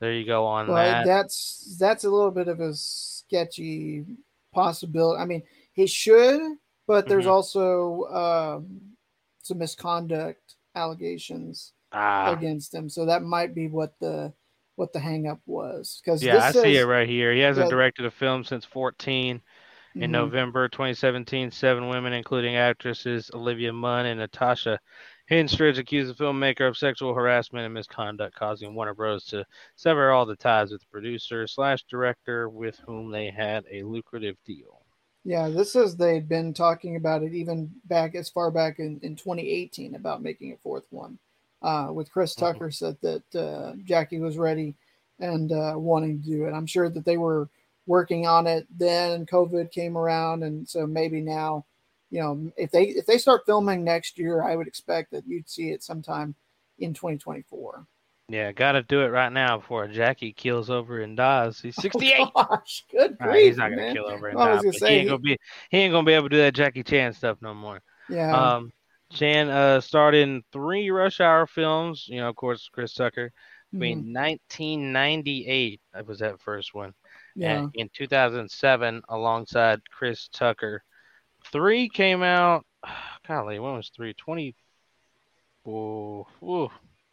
[0.04, 1.06] there you go on that.
[1.06, 4.04] that's that's a little bit of a sketchy
[4.54, 5.22] possibility.
[5.22, 6.42] I mean, he should,
[6.88, 7.32] but there's Mhm.
[7.32, 8.82] also um,
[9.44, 14.34] some misconduct allegations Ah, against him, so that might be what the
[14.76, 16.02] what the hangup was.
[16.04, 17.32] Because yeah, I see it right here.
[17.34, 17.70] He hasn't yeah.
[17.70, 19.42] directed a film since 14.
[19.96, 20.12] In Mhm.
[20.12, 24.80] November 2017, seven women, including actresses Olivia Munn and Natasha
[25.32, 29.24] Henstridge, accused the filmmaker of sexual harassment and misconduct, causing Warner Bros.
[29.26, 29.46] to
[29.76, 34.36] sever all the ties with the producer slash director with whom they had a lucrative
[34.46, 34.82] deal.
[35.26, 39.16] Yeah, this says they'd been talking about it even back as far back in, in
[39.16, 41.18] 2018 about making a fourth one.
[41.62, 42.46] Uh, with Chris Mm-hmm.
[42.46, 44.76] Tucker said that uh, Jackie was ready
[45.20, 46.52] and uh, wanting to do it.
[46.52, 47.50] I'm sure that they were
[47.86, 51.66] working on it then, COVID came around, and so maybe now
[52.14, 55.50] you know, if they if they start filming next year, I would expect that you'd
[55.50, 56.36] see it sometime
[56.78, 57.88] in 2024.
[58.30, 61.60] Yeah, got to do it right now before Jackie kills over and dies.
[61.60, 62.14] He's 68.
[62.36, 63.96] Oh, gosh, good All right, grief, he's not gonna man.
[63.96, 64.72] kill over and I die.
[64.72, 65.38] say, he ain't he- gonna be
[65.72, 67.82] he ain't gonna be able to do that Jackie Chan stuff no more.
[68.10, 68.32] Yeah.
[68.32, 68.72] Um,
[69.12, 72.06] Chan uh starred in three Rush Hour films.
[72.08, 73.32] You know, of course, Chris Tucker.
[73.72, 74.14] Between Mhm.
[74.14, 76.94] 1998, that was that first one.
[77.36, 77.58] Yeah.
[77.64, 80.84] And in 2007, alongside Chris Tucker.
[81.52, 82.66] Three came out.
[83.28, 84.14] Golly, when was three?
[84.14, 84.56] 20.
[85.66, 86.70] Oh, ooh.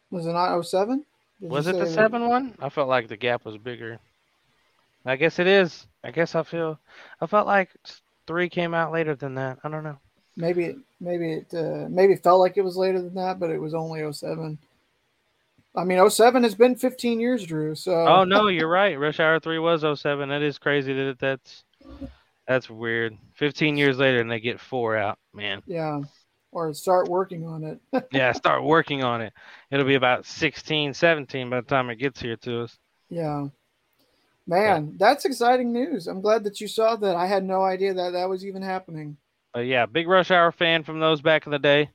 [0.09, 1.05] Was it not 07?
[1.39, 2.55] Did Was it the seven one?
[2.59, 3.99] I felt like the gap was bigger.
[5.05, 5.87] I guess it is.
[6.03, 6.79] I guess I feel.
[7.19, 7.69] I felt like
[8.27, 9.57] three came out later than that.
[9.63, 9.97] I don't know.
[10.37, 13.49] Maybe it, maybe it, uh, maybe it felt like it was later than that, but
[13.49, 14.57] it was only 07.
[15.75, 17.75] I mean, 07 has been 15 years, Drew.
[17.75, 18.99] So Oh no, you're right.
[18.99, 20.29] Rush Hour three was 07.
[20.29, 20.93] That is crazy.
[20.93, 21.63] That that's
[22.51, 23.17] that's weird.
[23.35, 25.17] 15 years later, and they get four out.
[25.33, 25.61] Man.
[25.65, 26.01] yeah,
[26.51, 27.79] or start working on it.
[28.11, 29.31] Yeah, start working on it.
[29.71, 32.77] It'll be about 16, 17 by the time it gets here to us.
[33.09, 33.45] yeah,
[34.47, 36.07] man, that's exciting news.
[36.07, 37.15] I'm glad that you saw that.
[37.15, 39.17] I had no idea that that was even happening.
[39.53, 41.89] But yeah, big Rush Hour fan from those back in the day,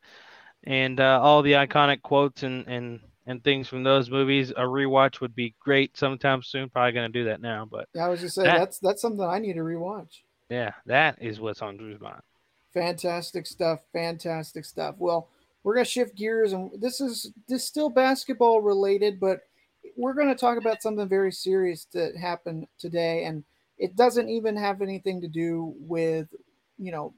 [0.64, 4.50] and uh, all the iconic quotes and and and things from those movies.
[4.50, 6.68] A rewatch would be great sometime soon.
[6.70, 9.24] Probably gonna do that now, but Yeah, I was just saying That- that's that's something
[9.24, 10.20] I need to rewatch.
[10.48, 12.22] Yeah, that is what's on Drew's mind.
[12.72, 13.80] Fantastic stuff.
[13.92, 14.96] Fantastic stuff.
[14.98, 15.28] Well,
[15.62, 19.40] we're gonna shift gears, and this is this is still basketball related, but
[19.96, 23.44] we're gonna talk about something very serious that happened today, and
[23.78, 26.28] it doesn't even have anything to do with
[26.78, 27.14] you know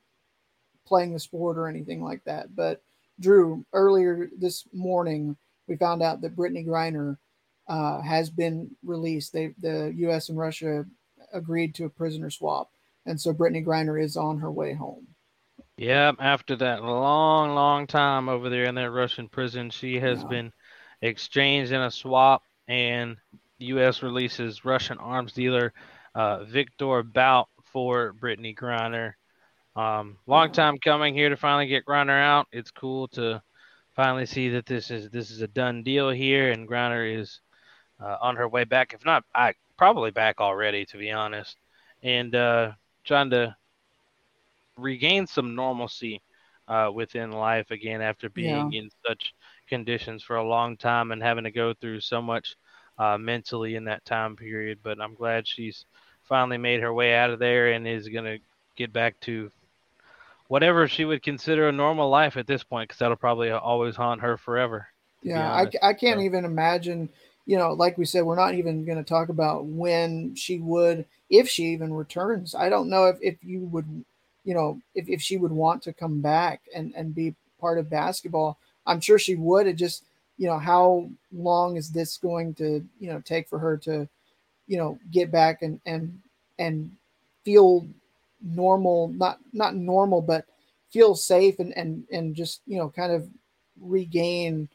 [0.87, 2.57] playing the sport or anything like that.
[2.57, 2.83] But
[3.20, 7.18] Drew, earlier this morning, we found out that Brittney Griner
[7.68, 9.33] uh, has been released.
[9.33, 10.31] They the U.S.
[10.31, 10.87] and Russia
[11.33, 12.70] agreed to a prisoner swap,
[13.09, 15.06] and so Brittney Griner is on her way home.
[15.78, 20.52] Yep, after that long, long time over there in that Russian prison, she has been
[21.02, 23.16] exchanged in a swap, and
[23.59, 24.02] U.S.
[24.02, 25.72] releases Russian arms dealer
[26.14, 29.12] uh, Viktor Bout for Brittney Griner.
[29.76, 32.48] Um, long time coming here to finally get Griner out.
[32.50, 33.40] It's cool to
[33.94, 37.40] finally see that this is this is a done deal here, and Griner is
[38.00, 38.94] uh, on her way back.
[38.94, 41.56] If not, I probably back already, to be honest,
[42.02, 42.72] and uh,
[43.09, 43.56] trying to
[44.76, 46.22] regain some normalcy
[46.68, 49.34] uh, within life again after being in such
[49.68, 52.56] conditions for a long time and having to go through so much
[52.98, 54.78] uh, mentally in that time period.
[54.82, 55.86] But I'm glad she's
[56.24, 58.38] finally made her way out of there and is going to
[58.76, 59.50] get back to
[60.48, 64.20] whatever she would consider a normal life at this point because that'll probably always haunt
[64.20, 64.86] her forever.
[65.22, 65.70] Yeah, I.
[65.82, 67.09] I can't even imagine.
[67.49, 71.07] You know, like we said, we're not even going to talk about when she would,
[71.30, 72.55] if she even returns.
[72.55, 74.05] I don't know if, if you would,
[74.44, 77.88] you know, if, if she would want to come back and, and be part of
[77.88, 78.59] basketball.
[78.86, 79.66] I'm sure she would.
[79.66, 80.05] It just,
[80.36, 84.07] you know, how long is this going to, you know, take for her to,
[84.66, 86.20] you know, get back and, and,
[86.59, 86.90] and
[87.46, 87.86] feel
[88.42, 90.44] normal, not, not normal, but
[90.92, 93.26] feel safe and, and, and just, you know, kind of
[93.80, 94.68] regain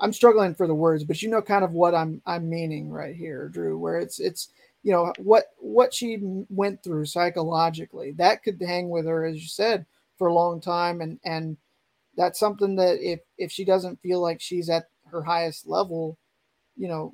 [0.00, 3.14] I'm struggling for the words, but you know kind of what I'm I'm meaning right
[3.14, 4.48] here, Drew, where it's it's
[4.82, 9.48] you know what what she went through psychologically that could hang with her as you
[9.48, 9.84] said
[10.16, 11.56] for a long time and and
[12.16, 16.18] that's something that if if she doesn't feel like she's at her highest level,
[16.76, 17.12] you know,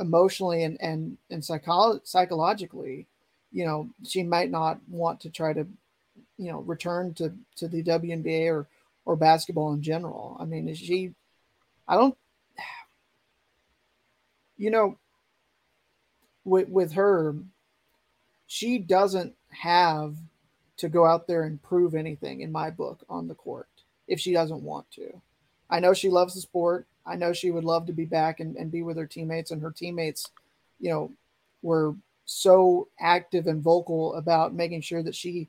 [0.00, 3.06] emotionally and and and psycholo- psychologically,
[3.52, 5.66] you know, she might not want to try to
[6.38, 8.68] you know return to to the WNBA or
[9.04, 10.36] or basketball in general.
[10.40, 11.14] I mean, is she
[11.86, 12.16] I don't,
[14.56, 14.98] you know,
[16.44, 17.34] with with her,
[18.46, 20.16] she doesn't have
[20.76, 23.68] to go out there and prove anything in my book on the court
[24.08, 25.20] if she doesn't want to.
[25.70, 26.86] I know she loves the sport.
[27.06, 29.62] I know she would love to be back and, and be with her teammates, and
[29.62, 30.30] her teammates,
[30.80, 31.12] you know,
[31.62, 35.48] were so active and vocal about making sure that she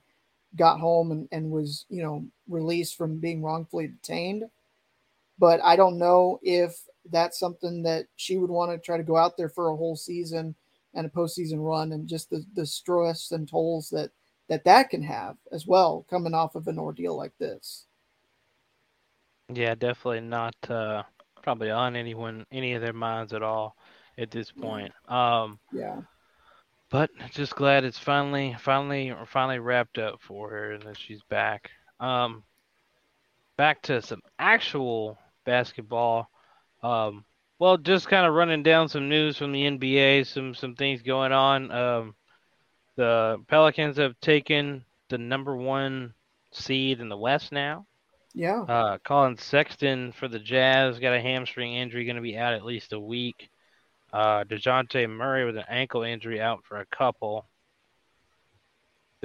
[0.55, 4.49] got home and, and was, you know, released from being wrongfully detained
[5.39, 6.75] but I don't know if
[7.11, 9.95] that's something that she would want to try to go out there for a whole
[9.95, 10.55] season
[10.93, 14.11] and a postseason run, and just the the stress and tolls that
[14.49, 17.88] that that can have as well, coming off of an ordeal like this.
[19.53, 21.03] Yeah, definitely not uh,
[21.41, 23.75] probably on anyone any of their minds at all
[24.17, 24.91] at this point.
[25.07, 26.01] Um, Yeah,
[26.89, 31.69] but just glad it's finally finally finally wrapped up for her and that she's back.
[31.99, 32.43] Um,
[33.57, 36.30] back to some actual basketball.
[36.84, 37.26] Um,
[37.58, 41.32] well, just kind of running down some news from the NBA, some some things going
[41.32, 41.72] on.
[41.72, 42.16] Um,
[42.96, 46.14] the Pelicans have taken the number one
[46.52, 47.86] seed in the West now.
[48.34, 48.62] Yeah.
[48.62, 52.66] Uh, Collin Sexton for the Jazz got a hamstring injury, going to be out at
[52.66, 53.50] least a week.
[54.12, 57.46] Uh, Dejounte Murray with an ankle injury out for a couple.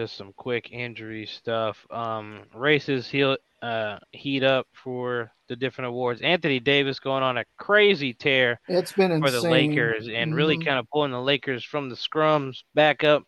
[0.00, 1.76] Just some quick injury stuff.
[1.90, 6.22] Um, races heal, uh, heat up for the different awards.
[6.22, 9.42] Anthony Davis going on a crazy tear It's been for the.
[9.42, 10.64] Lakers and really Mhm.
[10.64, 13.24] kind of pulling the Lakers from the scrums back up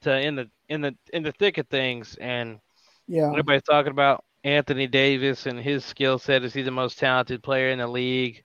[0.00, 2.16] to in the in the in the thick of things.
[2.20, 2.58] And
[3.06, 3.30] Yeah.
[3.30, 6.42] everybody's talking about Anthony Davis and his skill set.
[6.42, 8.42] Is he the most talented player in the league?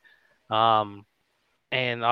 [0.52, 1.08] Um,
[1.72, 2.06] and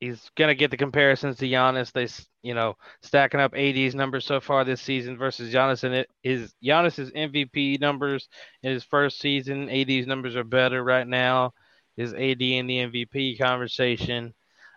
[0.00, 1.92] he's gonna get the comparisons to Giannis.
[1.92, 2.08] They,
[2.42, 6.54] you know, stacking up AD's numbers so far this season versus Giannis, and it is
[6.64, 8.28] Giannis's MVP numbers
[8.62, 9.68] in his first season.
[9.70, 11.52] AD's numbers are better right now.
[11.96, 14.34] Is AD in the MVP conversation?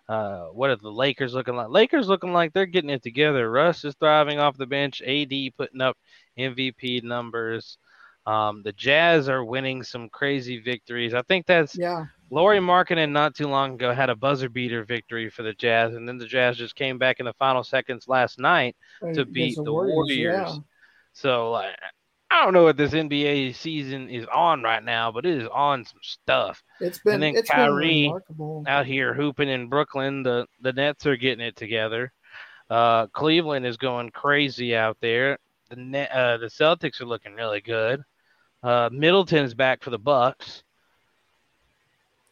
[0.10, 1.70] Uh, what are the Lakers looking like?
[1.70, 3.50] Lakers looking like they're getting it together.
[3.50, 5.02] Russ is thriving off the bench.
[5.02, 5.98] AD putting up
[6.38, 7.78] MVP numbers.
[8.26, 11.14] Um, the Jazz are winning some crazy victories.
[11.14, 12.06] I think that's Yeah.
[12.32, 16.08] Lauri Markkanen not too long ago had a buzzer beater victory for the Jazz, and
[16.08, 18.76] then the Jazz just came back in the final seconds last night
[19.14, 20.18] to beat the Warriors, Warriors.
[20.18, 20.56] yeah.
[21.12, 21.76] So like,
[22.32, 25.84] I don't know what this NBA season is on right now, but it is on
[25.84, 26.64] some stuff.
[26.80, 28.64] It's been and then it's Kyrie been remarkable.
[28.66, 30.24] out here hooping in Brooklyn.
[30.24, 32.14] The the Nets are getting it together.
[32.70, 35.38] Uh, Cleveland is going crazy out there.
[35.70, 38.02] The net, uh, the Celtics are looking really good.
[38.64, 40.64] Uh, Middleton's back for the Bucks.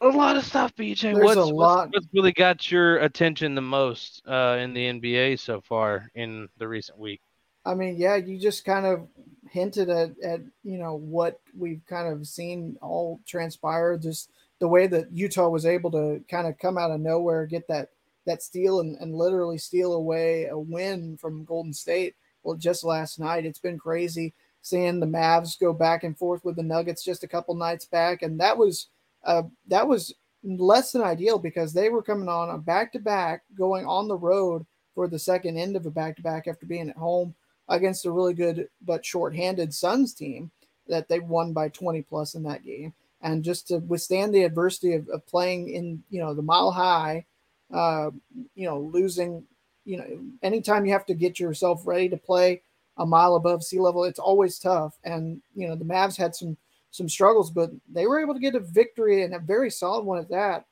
[0.02, 1.14] A lot of stuff, BJ.
[1.14, 5.38] There's what's, a what's- What's, really got your attention the most uh, in the NBA
[5.38, 7.20] so far in the recent week?
[7.66, 9.06] I mean, yeah, you just kind of
[9.50, 13.98] hinted at, at you know what we've kind of seen all transpire.
[13.98, 17.68] Just the way that Utah was able to kind of come out of nowhere, get
[17.68, 17.90] that
[18.24, 22.14] that steal and, and literally steal away a win from Golden State.
[22.42, 24.32] Well, just last night, it's been crazy
[24.62, 28.22] seeing the Mavs go back and forth with the Nuggets just a couple nights back,
[28.22, 28.88] and that was
[29.24, 33.42] uh, that was less than ideal because they were coming on a back to back,
[33.56, 34.64] going on the road
[34.94, 37.34] for the second end of a back to back after being at home
[37.68, 40.50] against a really good but short-handed Suns team
[40.88, 42.92] that they won by 20 plus in that game.
[43.22, 47.26] And just to withstand the adversity of, of playing in, you know, the mile high,
[47.72, 48.10] uh,
[48.54, 49.44] you know, losing,
[49.84, 52.62] you know, anytime you have to get yourself ready to play
[52.96, 54.98] a mile above sea level, it's always tough.
[55.04, 56.56] And, you know, the Mavs had some
[56.90, 60.18] some struggles, but they were able to get a victory and a very solid one
[60.18, 60.66] at that.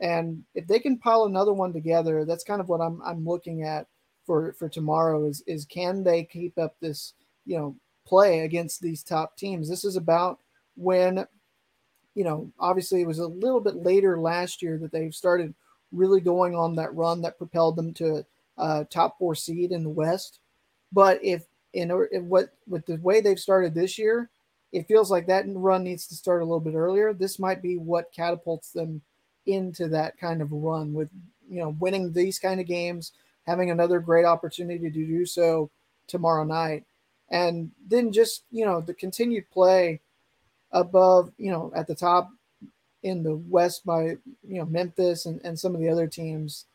[0.00, 3.62] And if they can pile another one together, that's kind of what I'm I'm looking
[3.62, 3.86] at
[4.26, 9.02] for for tomorrow is is can they keep up this you know play against these
[9.02, 10.38] top teams this is about
[10.76, 11.26] when
[12.14, 15.54] you know obviously it was a little bit later last year that they've started
[15.92, 18.24] really going on that run that propelled them to
[18.58, 20.40] uh, top four seed in the west
[20.92, 24.30] but if in or if what with the way they've started this year
[24.72, 27.76] it feels like that run needs to start a little bit earlier this might be
[27.76, 29.00] what catapults them
[29.46, 31.10] into that kind of run with
[31.48, 33.12] you know winning these kind of games
[33.46, 35.70] having another great opportunity to do so
[36.06, 36.84] tomorrow night.
[37.30, 40.00] And then just, you know, the continued play
[40.70, 42.30] above, you know, at the top
[43.02, 44.02] in the West by,
[44.46, 46.66] you know, Memphis and, and some of the other teams.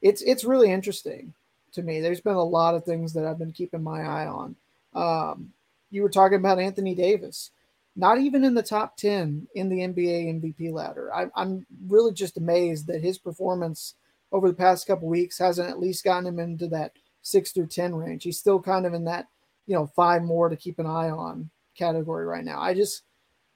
[0.00, 1.34] It's it's really interesting
[1.72, 2.00] to me.
[2.00, 4.56] There's been a lot of things that I've been keeping my eye on.
[4.94, 5.52] Um,
[5.90, 7.50] you were talking about Anthony Davis,
[7.94, 11.14] not even in the top 10 in the NBA MVP ladder.
[11.14, 13.94] I, I'm really just amazed that his performance–
[14.32, 17.94] over the past couple weeks hasn't at least gotten him into that six through 10
[17.94, 18.24] range.
[18.24, 19.26] He's still kind of in that,
[19.66, 22.60] you know, five more to keep an eye on category right now.
[22.60, 23.02] I just,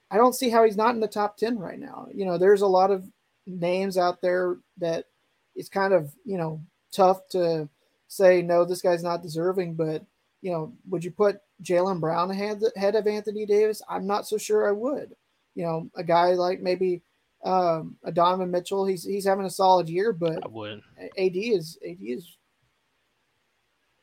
[0.09, 2.07] I don't see how he's not in the top 10 right now.
[2.13, 3.05] You know, there's a lot of
[3.45, 5.05] names out there that
[5.55, 6.61] it's kind of, you know,
[6.91, 7.69] tough to
[8.07, 10.03] say, no, this guy's not deserving, but,
[10.41, 13.81] you know, would you put Jaylen Brown ahead, ahead of Anthony Davis?
[13.89, 15.13] I'm not so sure I would.
[15.55, 17.01] You know, a guy like maybe
[17.43, 18.85] um, a Donovan Mitchell.
[18.85, 20.81] He's he's having a solid year, but I would.
[20.99, 22.37] AD is AD is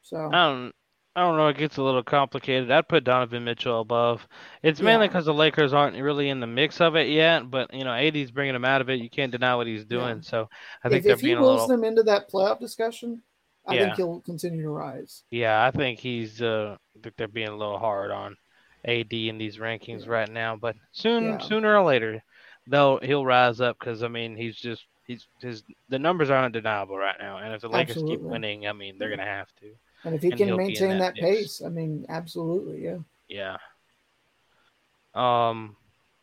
[0.02, 0.28] so.
[0.32, 0.74] I don't.
[1.16, 1.48] I don't know.
[1.48, 2.70] It gets a little complicated.
[2.70, 4.28] I'd put Donovan Mitchell above.
[4.62, 5.08] It's mainly Yeah.
[5.08, 7.50] because the Lakers aren't really in the mix of it yet.
[7.50, 9.00] But you know, AD's bringing him out of it.
[9.00, 10.22] You can't deny what he's doing.
[10.22, 10.48] So
[10.84, 11.76] I think if, they're if he being a wills little.
[11.76, 13.20] them into that playoff discussion,
[13.68, 13.84] I Yeah.
[13.84, 15.22] think he'll continue to rise.
[15.30, 16.40] Yeah, I think he's.
[16.40, 18.36] Uh, I think they're being a little hard on
[18.84, 20.56] AD in these rankings right now.
[20.56, 21.40] But soon, Yeah.
[21.40, 22.22] sooner or later,
[22.66, 26.96] they'll he'll rise up because I mean he's just he's his the numbers are undeniable
[26.96, 27.38] right now.
[27.38, 29.74] And if the Lakers keep winning, I mean they're gonna have to.
[30.04, 32.82] And if he And can he'll be in maintain that that, pace, I mean, absolutely,
[32.84, 32.98] yeah.
[33.28, 33.58] Yeah.
[35.14, 35.76] Um,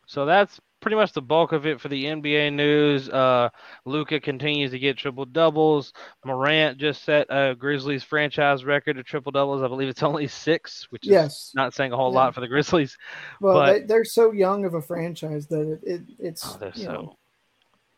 [0.06, 3.08] so that's pretty much the bulk of it for the NBA news.
[3.08, 3.48] Uh,
[3.86, 5.92] Luka continues to get triple doubles.
[6.24, 9.64] Morant just set a Grizzlies franchise record of triple doubles.
[9.64, 12.14] I believe it's only six, which is not saying a whole Yeah.
[12.14, 12.96] lot for the Grizzlies.
[13.40, 16.70] Well, but they, they're so young of a franchise that it, it it's Oh, they're
[16.76, 17.18] you so know,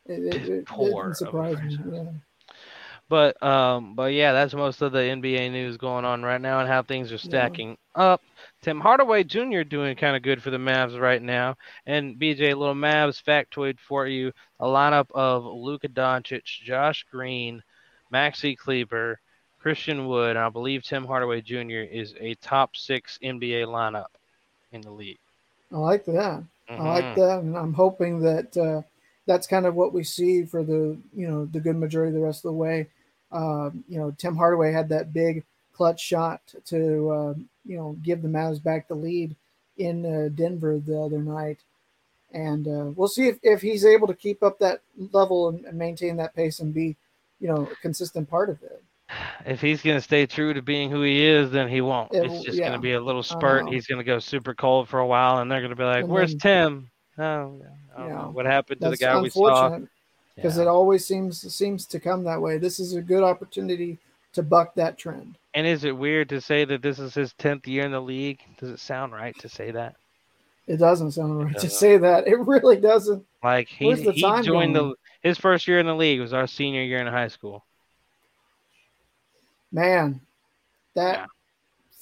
[0.07, 0.67] it, it, it, it
[3.09, 6.69] But um, but yeah, that's most of the NBA news going on right now and
[6.69, 8.23] how things are stacking up.
[8.63, 9.65] Tim Hardaway Jr.
[9.65, 11.57] doing kind of good for the Mavs right now.
[11.87, 17.63] And BJ, little Mavs factoid for you: a lineup of Luka Doncic, Josh Green,
[18.13, 19.21] Maxi Kleber,
[19.59, 21.85] Christian Wood, and I believe Tim Hardaway Jr.
[21.85, 24.13] is a top six NBA lineup
[24.73, 25.19] in the league.
[25.73, 26.43] I like that.
[26.79, 26.89] I Mhm.
[26.95, 28.83] like that, and I'm hoping that uh,
[29.27, 32.25] that's kind of what we see for the you know the good majority of the
[32.27, 32.89] rest of the way.
[33.31, 38.23] Um, you know, Tim Hardaway had that big clutch shot to uh, you know give
[38.23, 39.37] the Mavs back the lead
[39.77, 41.59] in uh, Denver the other night,
[42.33, 44.81] and uh, we'll see if, if he's able to keep up that
[45.13, 46.97] level and, and maintain that pace and be
[47.41, 48.83] you know a consistent part of it.
[49.47, 52.13] If he's going to stay true to being who he is, then he won't.
[52.13, 52.69] It it's just yeah.
[52.69, 53.69] going to be a little spurt.
[53.69, 56.03] He's going to go super cold for a while, and they're going to be like,
[56.03, 57.61] And "Where's then- Tim?" Oh,
[57.99, 58.27] Yeah.
[58.27, 59.79] what happened to the guy we saw.
[60.39, 62.59] Unfortunate because it always seems seems to come that way.
[62.59, 63.99] This is a good opportunity
[64.33, 65.39] to buck that trend.
[65.55, 68.41] And is it weird to say that this is his tenth year in the league?
[68.59, 69.97] Does it sound right to say that?
[70.67, 71.71] It doesn't sound right to doesn't.
[71.71, 72.29] say that.
[72.29, 73.25] It really doesn't.
[73.43, 74.73] Like he the he joined going?
[74.73, 77.65] the his first year in the league was our senior year in high school.
[79.73, 80.21] Man,
[80.95, 81.29] that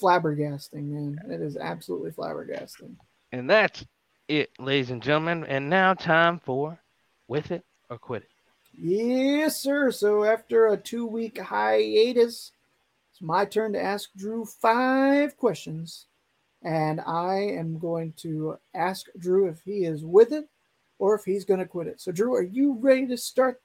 [0.01, 1.19] flabbergasting, man.
[1.29, 2.95] It is absolutely flabbergasting.
[3.31, 3.85] And that's
[4.27, 5.45] it, ladies and gentlemen.
[5.45, 6.79] And now time for
[7.27, 8.29] with it it.
[8.77, 9.91] Yes, sir.
[9.91, 12.51] So after a two week hiatus,
[13.11, 16.05] it's my turn to ask Drew five questions.
[16.63, 20.49] And I am going to ask Drew if he is with it
[20.99, 22.01] or if he's going to quit it.
[22.01, 23.61] So, Drew, are you ready to start?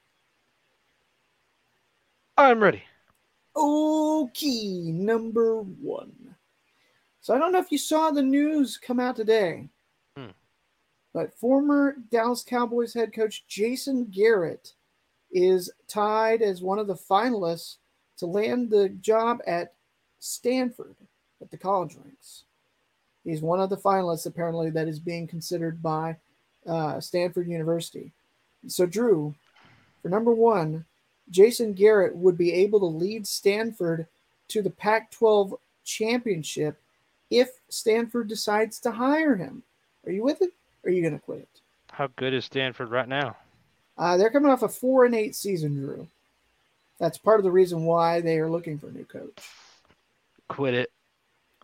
[2.37, 2.83] I'm ready.
[3.55, 6.35] Okay, number one.
[7.21, 9.69] So I don't know if you saw the news come out today.
[11.13, 14.73] But former Dallas Cowboys head coach Jason Garrett
[15.31, 17.77] is tied as one of the finalists
[18.17, 19.73] to land the job at
[20.19, 20.95] Stanford
[21.41, 22.43] at the college ranks.
[23.23, 26.17] He's one of the finalists, apparently, that is being considered by
[26.67, 28.11] uh, Stanford University.
[28.67, 29.33] So, Drew,
[30.01, 30.85] for number one,
[31.29, 34.07] Jason Garrett would be able to lead Stanford
[34.49, 36.81] to the Pac 12 championship
[37.29, 39.63] if Stanford decides to hire him.
[40.05, 40.51] Are you with it?
[40.85, 41.61] Are you going to quit it?
[41.91, 43.37] How good is Stanford right now?
[43.97, 46.07] Uh, they're coming off a four and eight season, Drew.
[46.99, 49.37] That's part of the reason why they are looking for a new coach.
[50.47, 50.91] Quit it.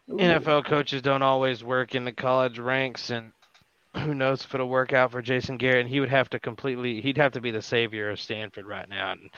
[0.09, 0.17] Ooh.
[0.17, 3.31] NFL coaches don't always work in the college ranks, and
[3.95, 5.81] who knows if it'll work out for Jason Garrett.
[5.81, 8.89] And he would have to completely, he'd have to be the savior of Stanford right
[8.89, 9.11] now.
[9.11, 9.29] And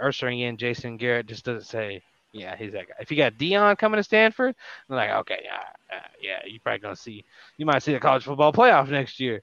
[0.00, 2.94] ushering in Jason Garrett just doesn't say, yeah, he's that guy.
[3.00, 4.54] If you got Deion coming to Stanford,
[4.88, 7.24] they're like, okay, yeah, uh, yeah, you're probably gonna see,
[7.56, 9.42] you might see the college football playoff next year.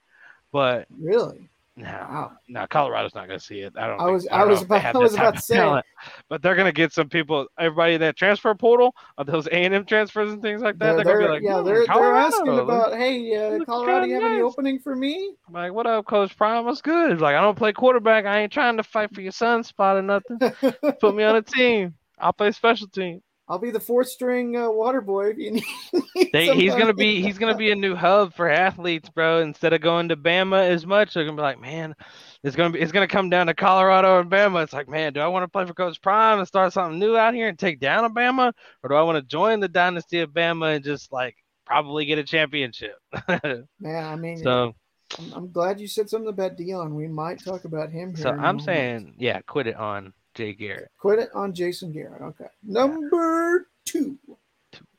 [0.52, 1.48] But Really?
[1.76, 3.72] no, no, Colorado's not gonna see it.
[3.76, 4.00] I don't.
[4.00, 5.56] I was- don't I was about- I was about to say.
[5.56, 5.84] talent.
[6.28, 7.48] But they're gonna get some people.
[7.58, 10.94] Everybody in that transfer portal of those A and M transfers and things like that.
[10.94, 14.12] They're, They're, gonna be like, yeah, "Hmm, they're, they're asking about, hey, uh, Colorado, you
[14.14, 15.34] have kinda any nice." opening for me?
[15.48, 16.64] I'm like, what up, Coach Prime?
[16.64, 17.20] What's good?
[17.20, 18.26] Like, I don't play quarterback.
[18.26, 20.38] I ain't trying to fight for your son's spot or nothing.
[21.00, 21.94] Put me on a team.
[22.18, 23.22] I'll play special team.
[23.46, 25.64] I'll be the fourth string uh, water boy if you need.
[26.32, 29.40] They, he's gonna be he's gonna be a new hub for athletes, bro.
[29.40, 31.94] Instead of going to Bama as much, they're gonna be like, man,
[32.42, 34.64] it's gonna be it's gonna come down to Colorado and Bama.
[34.64, 37.16] It's like, man, do I want to play for Coach Prime and start something new
[37.16, 38.52] out here and take down a Bama,
[38.82, 41.36] or do I want to join the dynasty of Bama and just like
[41.66, 42.96] probably get a championship?
[43.28, 44.74] yeah, I mean, so
[45.18, 46.94] I'm, I'm glad you said something about Deion.
[46.94, 48.22] We might talk about him here.
[48.22, 48.62] so in a I'm moment.
[48.62, 50.90] saying, yeah, quit it on Jay Garrett.
[50.98, 52.22] Quit it on Jason Garrett.
[52.22, 52.48] Okay.
[52.62, 54.18] Number two.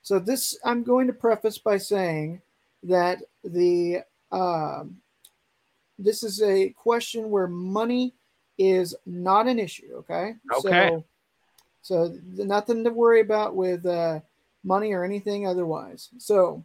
[0.02, 2.42] So this I'm going to preface by saying
[2.84, 4.98] that the um,
[5.98, 8.14] this is a question where money
[8.58, 9.94] is not an issue.
[9.96, 10.36] Okay.
[10.58, 10.90] Okay.
[10.90, 11.04] So,
[11.82, 14.20] so th- nothing to worry about with uh,
[14.64, 16.10] money or anything otherwise.
[16.18, 16.64] So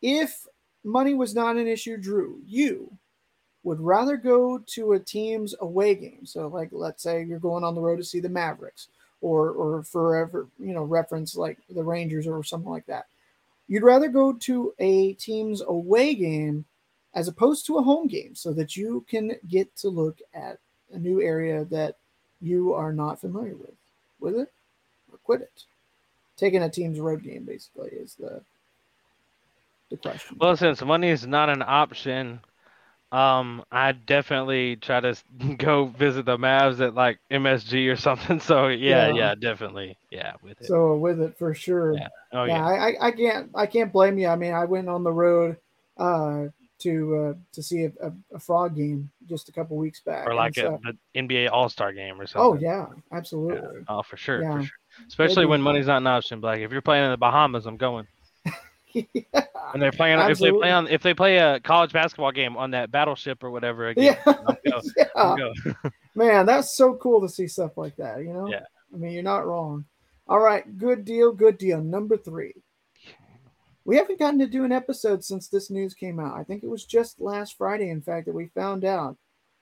[0.00, 0.46] if
[0.84, 2.90] money was not an issue, Drew, you
[3.64, 6.26] would rather go to a team's away game.
[6.26, 8.88] So, like, let's say you're going on the road to see the Mavericks,
[9.20, 13.06] or or forever, you know, reference like the Rangers or something like that.
[13.68, 16.64] You'd rather go to a team's away game
[17.14, 20.58] as opposed to a home game, so that you can get to look at
[20.92, 21.96] a new area that
[22.40, 23.74] you are not familiar with.
[24.18, 24.52] With it
[25.10, 25.64] or quit it.
[26.36, 28.42] Taking a team's road game basically is the
[29.90, 30.36] the question.
[30.40, 32.40] Well, since money is not an option,
[33.12, 35.14] Um, I definitely try to
[35.58, 38.40] go visit the Mavs at like MSG or something.
[38.52, 39.14] So yeah, Yeah.
[39.14, 40.66] yeah, definitely, yeah, with it.
[40.66, 41.92] So with it for sure.
[41.92, 42.08] Yeah.
[42.32, 42.64] Oh yeah, yeah.
[42.66, 44.28] I, I, can't I can't blame you.
[44.28, 45.58] I mean, I went on the road
[45.98, 46.46] uh,
[46.78, 50.26] to uh, to see a, a, a frog game just a couple weeks back.
[50.26, 52.42] or like so- a, NBA All Star game or something.
[52.42, 53.84] oh yeah, absolutely.
[53.88, 54.56] Oh, for sure, Yeah.
[54.56, 54.76] for sure.
[55.06, 56.40] Especially Maybe- when money's not an option.
[56.40, 58.06] Like if you're playing in the Bahamas, I'm going.
[58.94, 59.02] Yeah.
[59.72, 62.72] And they're playing if they play on if they play a college basketball game on
[62.72, 64.16] that battleship or whatever again.
[64.64, 64.80] Yeah.
[65.16, 65.72] Yeah.
[66.14, 68.48] Man, that's so cool to see stuff like that, you know?
[68.48, 68.64] Yeah.
[68.92, 69.86] I mean, you're not wrong.
[70.28, 71.82] All right, good deal, good deal.
[71.82, 72.54] Number three.
[73.84, 76.38] We haven't gotten to do an episode since this news came out.
[76.38, 79.16] I think it was just last Friday, in fact, that we found out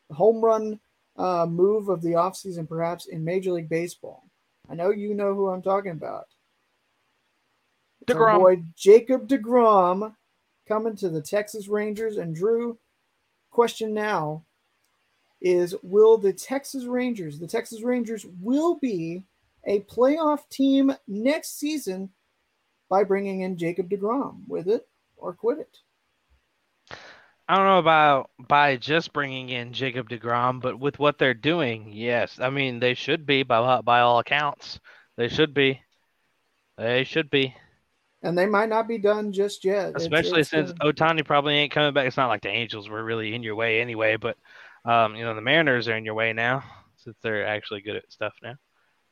[0.09, 0.79] the home run
[1.17, 4.25] uh, move of the offseason, perhaps in Major League Baseball.
[4.69, 6.27] I know you know who I'm talking about.
[8.07, 8.39] DeGrom.
[8.39, 10.15] boy Jacob DeGrom
[10.67, 12.17] coming to the Texas Rangers.
[12.17, 12.79] And Drew,
[13.51, 14.45] question now
[15.41, 19.25] is will the Texas Rangers, the Texas Rangers will be
[19.67, 22.11] a playoff team next season
[22.89, 24.87] by bringing in Jacob DeGrom with it
[25.17, 25.79] or quit it?
[27.51, 31.91] I don't know about by just bringing in Jacob Degrom, but with what they're doing,
[31.93, 32.39] yes.
[32.41, 34.79] I mean, they should be by by all accounts.
[35.17, 35.83] They should be.
[36.79, 37.57] They should be.
[38.23, 39.97] And they might not be done just yet.
[39.97, 42.07] Especially it's, since uh, Ohtani probably ain't coming back.
[42.07, 44.37] It's not like the Angels were really in your way anyway, but
[44.85, 46.63] um, you know, the Mariners are in your way now
[46.97, 48.55] since they're actually good at stuff now.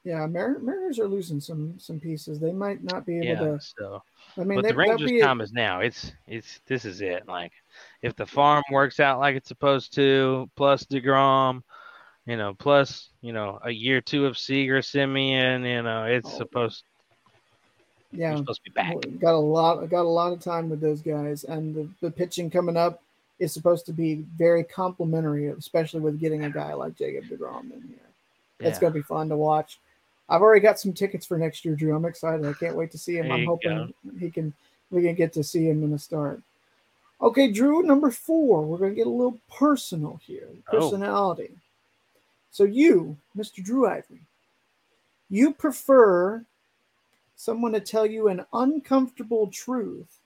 [0.04, 2.38] yeah, Mar- Mariners are losing some some pieces.
[2.38, 3.58] They might not be able Yeah.
[3.58, 3.60] to.
[3.60, 4.02] So
[4.38, 5.80] I mean, but they, the Rangers' time is now.
[5.80, 7.26] It's it's this is it.
[7.26, 7.52] Like
[8.02, 11.62] if the farm works out like it's supposed to, plus Degrom,
[12.26, 16.36] you know, plus you know a year two of Seager, Semien, you know, it's Oh,
[16.38, 16.84] supposed
[18.12, 18.32] yeah.
[18.32, 18.96] we're supposed to be back.
[19.20, 22.50] Got a lot, got a lot of time with those guys, and the, the pitching
[22.50, 23.02] coming up
[23.38, 27.82] is supposed to be very complimentary, especially with getting a guy like Jacob Degrom in
[27.88, 27.98] here.
[28.60, 28.80] It's Yeah.
[28.80, 29.78] going to be fun to watch.
[30.28, 31.94] I've already got some tickets for next year, Drew.
[31.94, 32.44] I'm excited.
[32.44, 33.28] I can't wait to see him.
[33.28, 34.52] There I'm hoping he can
[34.90, 36.42] we can get to see him in the start.
[37.20, 38.62] Okay, Drew, number four.
[38.62, 40.48] We're going to get a little personal here.
[40.72, 40.80] Oh.
[40.80, 41.50] Personality.
[42.50, 43.62] So you, Mr.
[43.62, 44.20] Drew Ivory,
[45.28, 46.44] you prefer
[47.38, 50.18] someone to tell you an uncomfortable truth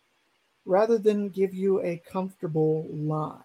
[0.65, 3.37] rather than give you a comfortable lie.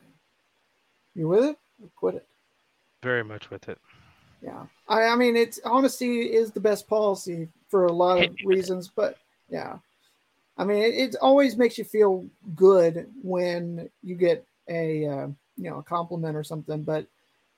[1.13, 1.57] You with it?
[1.83, 2.25] Or quit it.
[3.03, 3.77] Very much with it.
[4.41, 4.65] Yeah.
[4.87, 8.45] I, I mean, it's honesty is the best policy for a lot of Hit me
[8.45, 8.57] with it.
[8.57, 9.17] reasons, but
[9.49, 9.77] yeah.
[10.57, 15.69] I mean, it, it always makes you feel good when you get a uh, you
[15.69, 16.83] know a compliment or something.
[16.83, 17.05] But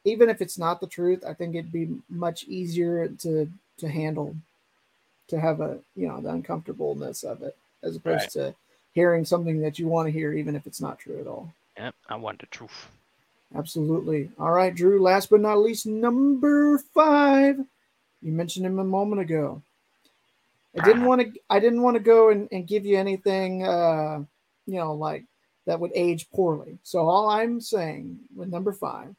[0.06, 4.36] even if it's not the truth, I think it'd be much easier to to handle,
[5.30, 8.30] to have a you know the uncomfortableness of it as opposed Right.
[8.32, 8.56] to
[8.94, 11.54] hearing something that you want to hear, even if it's not true at all.
[11.78, 12.90] Yep, I want the truth.
[13.56, 14.30] Absolutely.
[14.40, 15.02] All right, Drew.
[15.02, 17.58] Last but not least, number five.
[18.22, 19.62] You mentioned him a moment ago.
[20.80, 21.40] I didn't want to.
[21.50, 24.20] I didn't want to go and, and give you anything, uh,
[24.68, 25.26] you know, like
[25.66, 26.78] that would age poorly.
[26.84, 29.16] So all I'm saying with number five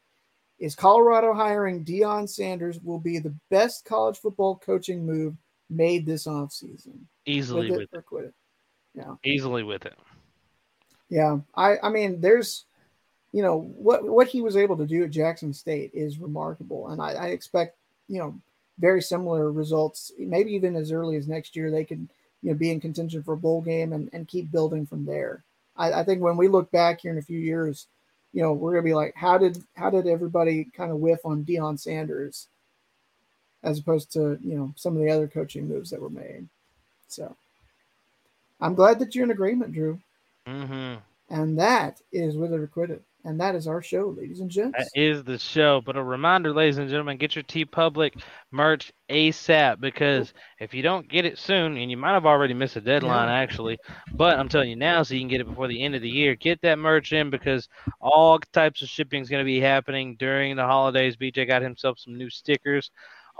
[0.58, 5.34] is Colorado hiring Deion Sanders will be the best college football coaching move
[5.70, 6.98] made this offseason.
[7.26, 8.34] Easily With with it or quit it.
[8.94, 9.14] Yeah.
[9.24, 9.96] Easily with it.
[11.10, 12.64] Yeah, I I mean, there's,
[13.32, 17.02] you know, what what he was able to do at Jackson State is remarkable, and
[17.02, 17.76] I, I expect
[18.08, 18.40] you know
[18.78, 20.12] very similar results.
[20.18, 22.08] Maybe even as early as next year, they could
[22.42, 25.42] you know be in contention for a bowl game and and keep building from there.
[25.76, 27.88] I, I think when we look back here in a few years,
[28.32, 31.44] you know, we're gonna be like, how did how did everybody kind of whiff on
[31.44, 32.46] Deion Sanders,
[33.62, 36.48] as opposed to you know some of the other coaching moves that were made.
[37.08, 37.34] So,
[38.60, 39.98] I'm glad that you're in agreement, Drew.
[40.46, 40.94] hmm
[41.28, 43.02] And that is with it or quit it.
[43.22, 44.78] And that is our show, ladies and gents.
[44.78, 45.82] That is the show.
[45.84, 48.14] But a reminder, ladies and gentlemen, get your T Public
[48.50, 52.76] merch ASAP because if you don't get it soon, and you might have already missed
[52.76, 53.34] a deadline Yeah.
[53.34, 53.78] actually,
[54.16, 56.08] but I'm telling you now, so you can get it before the end of the
[56.08, 56.34] year.
[56.34, 57.68] Get that merch in because
[58.00, 61.16] all types of shipping is going to be happening during the holidays.
[61.16, 62.90] BJ got himself some new stickers.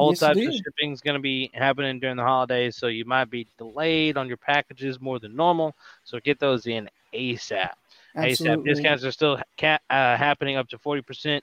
[0.00, 3.04] Whole Yes, types of shipping is going to be happening during the holidays, so you
[3.04, 5.76] might be delayed on your packages more than normal.
[6.04, 7.72] So get those in ASAP.
[8.16, 11.42] ASAP discounts are still ca- uh, happening up to 40%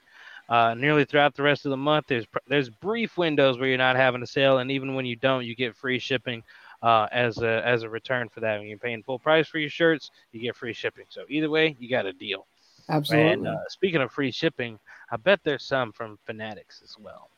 [0.49, 2.07] uh, nearly throughout the rest of the month.
[2.07, 5.15] There's pr- there's brief windows where you're not having a sale, and even when you
[5.15, 6.41] don't, you get free shipping
[6.81, 8.57] uh, as a as a return for that.
[8.57, 11.05] When you're paying full price for your shirts, you get free shipping.
[11.09, 12.47] So either way, you got a deal.
[12.89, 13.33] Absolutely.
[13.33, 14.79] And uh, speaking of free shipping,
[15.11, 17.29] I bet there's some from Fanatics as well.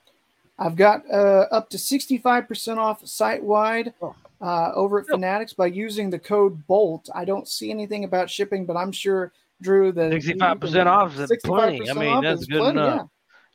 [0.59, 4.13] I've got uh, up to 65% off site wide Oh.
[4.41, 7.09] uh, over at Fanatics by using the code BOLT.
[7.15, 9.31] I don't see anything about shipping, but I'm sure
[9.61, 9.91] Drew.
[9.93, 11.89] That Sixty-five percent off is plenty.
[11.89, 12.95] I mean, that's good plenty, enough.
[12.95, 13.01] yeah.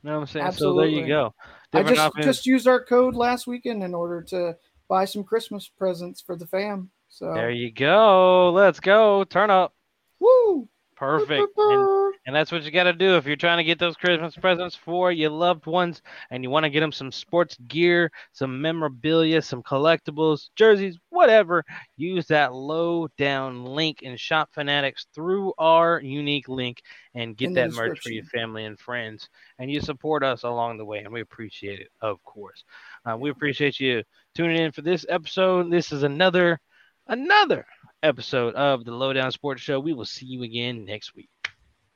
[0.02, 0.46] You know what I'm saying?
[0.46, 0.76] Absolutely.
[0.76, 1.32] So there you Absolutely.
[1.72, 1.78] go.
[1.78, 2.24] I just offense.
[2.26, 4.56] just used our code last weekend in order to
[4.88, 6.90] buy some Christmas presents for the fam.
[7.08, 8.50] So There you go.
[8.52, 9.24] Let's go.
[9.24, 9.72] Turn up.
[10.20, 10.68] woo.
[10.96, 11.52] Perfect.
[11.56, 14.34] And, and that's what you got to do if you're trying to get those Christmas
[14.36, 18.60] presents for your loved ones and you want to get them some sports gear, some
[18.60, 21.64] memorabilia, some collectibles, jerseys, whatever.
[21.96, 26.82] Use that low down link in Shop Fanatics through our unique link
[27.14, 29.28] and get In that merch for your family and friends.
[29.58, 32.64] And you support us along the way, and we appreciate it, of course.
[33.04, 34.02] Uh, we appreciate you
[34.34, 35.70] tuning in for this episode.
[35.70, 36.58] This is another,
[37.06, 37.66] another
[38.04, 39.80] episode of the Lowdown Sports Show.
[39.80, 41.30] We will see you again next week.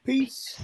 [0.04, 0.58] Peace.